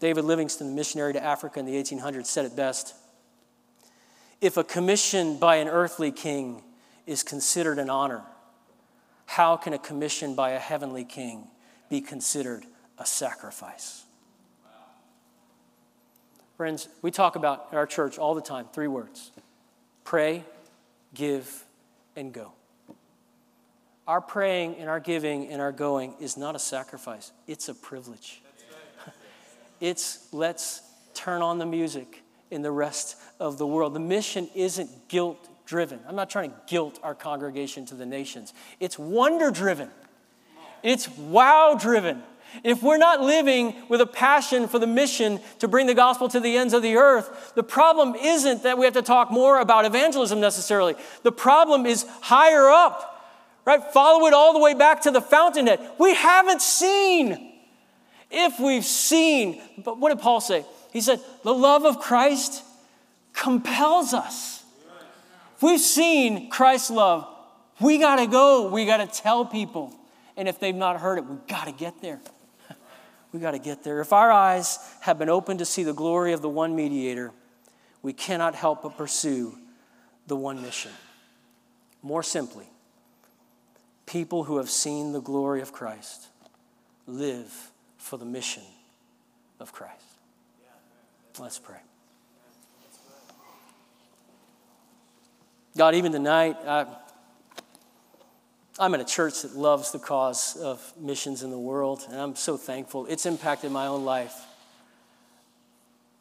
David 0.00 0.24
Livingstone, 0.24 0.68
the 0.68 0.74
missionary 0.74 1.12
to 1.12 1.22
Africa 1.22 1.58
in 1.58 1.66
the 1.66 1.74
1800s, 1.74 2.26
said 2.26 2.44
it 2.44 2.54
best. 2.54 2.94
If 4.40 4.56
a 4.56 4.64
commission 4.64 5.38
by 5.38 5.56
an 5.56 5.68
earthly 5.68 6.12
king 6.12 6.62
is 7.06 7.22
considered 7.22 7.78
an 7.78 7.90
honor, 7.90 8.22
how 9.26 9.56
can 9.56 9.72
a 9.72 9.78
commission 9.78 10.34
by 10.34 10.50
a 10.50 10.58
heavenly 10.58 11.04
king 11.04 11.48
be 11.90 12.00
considered 12.00 12.64
a 12.98 13.04
sacrifice? 13.04 14.04
Friends, 16.56 16.88
we 17.02 17.10
talk 17.10 17.36
about 17.36 17.68
in 17.70 17.78
our 17.78 17.86
church 17.86 18.18
all 18.18 18.34
the 18.34 18.42
time 18.42 18.66
three 18.72 18.88
words 18.88 19.32
pray, 20.04 20.44
give, 21.14 21.64
and 22.16 22.32
go. 22.32 22.52
Our 24.06 24.20
praying 24.20 24.76
and 24.76 24.88
our 24.88 25.00
giving 25.00 25.48
and 25.48 25.60
our 25.60 25.70
going 25.70 26.14
is 26.18 26.36
not 26.36 26.56
a 26.56 26.58
sacrifice, 26.58 27.32
it's 27.46 27.68
a 27.68 27.74
privilege. 27.74 28.42
It's 29.80 30.28
let's 30.32 30.82
turn 31.14 31.42
on 31.42 31.58
the 31.58 31.66
music 31.66 32.22
in 32.50 32.62
the 32.62 32.70
rest 32.70 33.16
of 33.40 33.58
the 33.58 33.66
world. 33.66 33.94
The 33.94 34.00
mission 34.00 34.48
isn't 34.54 35.08
guilt 35.08 35.48
driven. 35.66 36.00
I'm 36.08 36.16
not 36.16 36.30
trying 36.30 36.50
to 36.50 36.56
guilt 36.66 36.98
our 37.02 37.14
congregation 37.14 37.84
to 37.86 37.94
the 37.94 38.06
nations, 38.06 38.54
it's 38.80 38.98
wonder 38.98 39.50
driven, 39.50 39.90
it's 40.82 41.08
wow 41.08 41.76
driven. 41.78 42.22
If 42.64 42.82
we're 42.82 42.96
not 42.96 43.20
living 43.20 43.74
with 43.90 44.00
a 44.00 44.06
passion 44.06 44.68
for 44.68 44.78
the 44.78 44.86
mission 44.86 45.38
to 45.58 45.68
bring 45.68 45.86
the 45.86 45.94
gospel 45.94 46.30
to 46.30 46.40
the 46.40 46.56
ends 46.56 46.72
of 46.72 46.82
the 46.82 46.96
earth, 46.96 47.52
the 47.54 47.62
problem 47.62 48.14
isn't 48.14 48.62
that 48.62 48.78
we 48.78 48.86
have 48.86 48.94
to 48.94 49.02
talk 49.02 49.30
more 49.30 49.60
about 49.60 49.84
evangelism 49.84 50.40
necessarily. 50.40 50.94
The 51.24 51.30
problem 51.30 51.84
is 51.84 52.06
higher 52.22 52.70
up, 52.70 53.22
right? 53.66 53.82
Follow 53.92 54.26
it 54.26 54.32
all 54.32 54.54
the 54.54 54.60
way 54.60 54.72
back 54.72 55.02
to 55.02 55.10
the 55.10 55.20
fountainhead. 55.20 55.78
We 55.98 56.14
haven't 56.14 56.62
seen. 56.62 57.47
If 58.30 58.60
we've 58.60 58.84
seen, 58.84 59.60
but 59.78 59.98
what 59.98 60.10
did 60.10 60.20
Paul 60.20 60.40
say? 60.40 60.64
He 60.92 61.00
said, 61.00 61.20
the 61.44 61.54
love 61.54 61.84
of 61.84 61.98
Christ 61.98 62.62
compels 63.32 64.12
us. 64.12 64.64
If 65.56 65.62
we've 65.62 65.80
seen 65.80 66.50
Christ's 66.50 66.90
love, 66.90 67.26
we 67.80 67.98
got 67.98 68.16
to 68.16 68.26
go. 68.26 68.70
We 68.70 68.86
got 68.86 68.98
to 68.98 69.06
tell 69.06 69.44
people. 69.44 69.94
And 70.36 70.48
if 70.48 70.60
they've 70.60 70.74
not 70.74 71.00
heard 71.00 71.18
it, 71.18 71.26
we 71.26 71.36
got 71.48 71.64
to 71.64 71.72
get 71.72 72.00
there. 72.00 72.20
we 73.32 73.40
got 73.40 73.52
to 73.52 73.58
get 73.58 73.82
there. 73.82 74.00
If 74.00 74.12
our 74.12 74.30
eyes 74.30 74.78
have 75.00 75.18
been 75.18 75.28
opened 75.28 75.58
to 75.60 75.64
see 75.64 75.82
the 75.82 75.94
glory 75.94 76.32
of 76.32 76.42
the 76.42 76.48
one 76.48 76.76
mediator, 76.76 77.32
we 78.02 78.12
cannot 78.12 78.54
help 78.54 78.82
but 78.82 78.96
pursue 78.96 79.56
the 80.26 80.36
one 80.36 80.62
mission. 80.62 80.92
More 82.02 82.22
simply, 82.22 82.66
people 84.06 84.44
who 84.44 84.58
have 84.58 84.70
seen 84.70 85.12
the 85.12 85.20
glory 85.20 85.60
of 85.60 85.72
Christ 85.72 86.28
live 87.06 87.70
for 88.08 88.16
the 88.16 88.24
mission 88.24 88.62
of 89.60 89.70
Christ. 89.70 90.02
Let's 91.38 91.58
pray. 91.58 91.76
God, 95.76 95.94
even 95.94 96.10
tonight, 96.10 96.56
I, 96.66 96.86
I'm 98.78 98.94
in 98.94 99.00
a 99.00 99.04
church 99.04 99.42
that 99.42 99.54
loves 99.54 99.92
the 99.92 99.98
cause 99.98 100.56
of 100.56 100.92
missions 100.98 101.42
in 101.42 101.50
the 101.50 101.58
world, 101.58 102.04
and 102.08 102.18
I'm 102.18 102.34
so 102.34 102.56
thankful. 102.56 103.04
It's 103.06 103.26
impacted 103.26 103.70
my 103.70 103.86
own 103.86 104.04
life. 104.04 104.34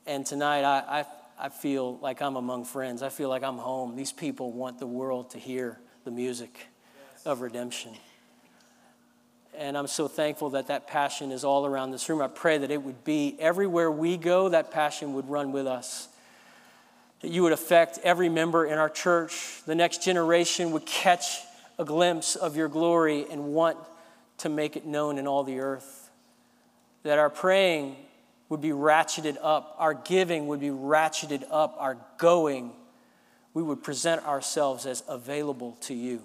And 0.05 0.25
tonight, 0.25 0.63
I, 0.63 0.99
I, 0.99 1.05
I 1.39 1.49
feel 1.49 1.97
like 1.99 2.21
I'm 2.21 2.35
among 2.35 2.65
friends. 2.65 3.01
I 3.01 3.09
feel 3.09 3.29
like 3.29 3.43
I'm 3.43 3.57
home. 3.57 3.95
These 3.95 4.11
people 4.11 4.51
want 4.51 4.77
the 4.77 4.87
world 4.87 5.31
to 5.31 5.39
hear 5.39 5.79
the 6.03 6.11
music 6.11 6.67
of 7.25 7.39
redemption. 7.41 7.93
And 9.57 9.75
I'm 9.75 9.87
so 9.87 10.07
thankful 10.07 10.51
that 10.51 10.67
that 10.67 10.87
passion 10.87 11.31
is 11.31 11.43
all 11.43 11.65
around 11.65 11.91
this 11.91 12.07
room. 12.09 12.21
I 12.21 12.27
pray 12.27 12.59
that 12.59 12.69
it 12.69 12.81
would 12.81 13.03
be 13.03 13.35
everywhere 13.39 13.91
we 13.91 14.15
go, 14.15 14.49
that 14.49 14.71
passion 14.71 15.13
would 15.15 15.27
run 15.29 15.51
with 15.51 15.65
us. 15.65 16.07
That 17.21 17.31
you 17.31 17.41
would 17.41 17.53
affect 17.53 17.97
every 18.03 18.29
member 18.29 18.65
in 18.65 18.77
our 18.77 18.89
church. 18.89 19.61
The 19.65 19.73
next 19.73 20.03
generation 20.03 20.71
would 20.71 20.85
catch 20.85 21.39
a 21.79 21.85
glimpse 21.85 22.35
of 22.35 22.55
your 22.55 22.67
glory 22.67 23.25
and 23.31 23.45
want 23.45 23.77
to 24.39 24.49
make 24.49 24.75
it 24.75 24.85
known 24.85 25.17
in 25.17 25.25
all 25.25 25.43
the 25.43 25.59
earth. 25.59 26.11
That 27.01 27.17
our 27.17 27.31
praying 27.31 27.95
would 28.49 28.61
be 28.61 28.69
ratcheted 28.69 29.37
up, 29.41 29.75
our 29.79 29.95
giving 29.95 30.47
would 30.47 30.59
be 30.59 30.69
ratcheted 30.69 31.43
up, 31.49 31.75
our 31.79 31.97
going, 32.17 32.71
we 33.53 33.63
would 33.63 33.81
present 33.81 34.23
ourselves 34.25 34.85
as 34.85 35.03
available 35.07 35.77
to 35.81 35.95
you. 35.95 36.21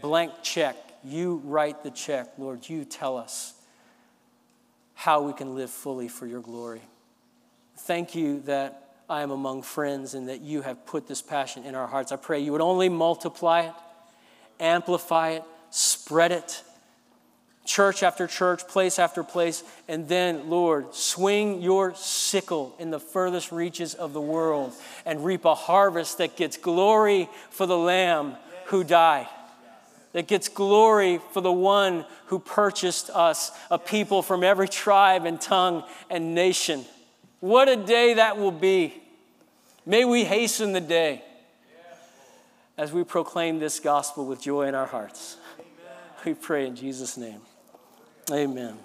Blank 0.00 0.32
check 0.42 0.76
you 1.04 1.40
write 1.44 1.82
the 1.82 1.90
check, 1.90 2.28
Lord. 2.38 2.68
You 2.68 2.84
tell 2.84 3.16
us 3.16 3.54
how 4.94 5.22
we 5.22 5.32
can 5.32 5.54
live 5.54 5.70
fully 5.70 6.08
for 6.08 6.26
your 6.26 6.40
glory. 6.40 6.82
Thank 7.78 8.14
you 8.14 8.40
that 8.40 8.94
I 9.08 9.22
am 9.22 9.30
among 9.30 9.62
friends 9.62 10.14
and 10.14 10.28
that 10.28 10.40
you 10.40 10.62
have 10.62 10.84
put 10.84 11.08
this 11.08 11.22
passion 11.22 11.64
in 11.64 11.74
our 11.74 11.86
hearts. 11.86 12.12
I 12.12 12.16
pray 12.16 12.40
you 12.40 12.52
would 12.52 12.60
only 12.60 12.88
multiply 12.88 13.62
it, 13.62 13.74
amplify 14.60 15.30
it, 15.30 15.44
spread 15.70 16.32
it, 16.32 16.62
church 17.64 18.02
after 18.02 18.26
church, 18.26 18.68
place 18.68 18.98
after 18.98 19.24
place, 19.24 19.64
and 19.88 20.06
then, 20.06 20.50
Lord, 20.50 20.94
swing 20.94 21.62
your 21.62 21.94
sickle 21.94 22.74
in 22.78 22.90
the 22.90 23.00
furthest 23.00 23.52
reaches 23.52 23.94
of 23.94 24.12
the 24.12 24.20
world 24.20 24.74
and 25.06 25.24
reap 25.24 25.44
a 25.44 25.54
harvest 25.54 26.18
that 26.18 26.36
gets 26.36 26.56
glory 26.56 27.28
for 27.50 27.66
the 27.66 27.78
Lamb 27.78 28.36
who 28.66 28.84
died 28.84 29.28
that 30.12 30.26
gets 30.26 30.48
glory 30.48 31.20
for 31.32 31.40
the 31.40 31.52
one 31.52 32.04
who 32.26 32.38
purchased 32.38 33.10
us, 33.10 33.52
a 33.70 33.78
people 33.78 34.22
from 34.22 34.42
every 34.42 34.68
tribe 34.68 35.24
and 35.24 35.40
tongue 35.40 35.84
and 36.08 36.34
nation. 36.34 36.84
What 37.40 37.68
a 37.68 37.76
day 37.76 38.14
that 38.14 38.36
will 38.36 38.50
be. 38.50 38.94
May 39.86 40.04
we 40.04 40.24
hasten 40.24 40.72
the 40.72 40.80
day 40.80 41.22
as 42.76 42.92
we 42.92 43.04
proclaim 43.04 43.58
this 43.58 43.80
gospel 43.80 44.26
with 44.26 44.40
joy 44.40 44.66
in 44.66 44.74
our 44.74 44.86
hearts. 44.86 45.36
We 46.24 46.34
pray 46.34 46.66
in 46.66 46.76
Jesus' 46.76 47.16
name. 47.16 47.40
Amen. 48.30 48.78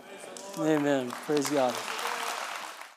Amen. 0.60 1.12
Praise 1.26 1.50
God. 1.50 1.76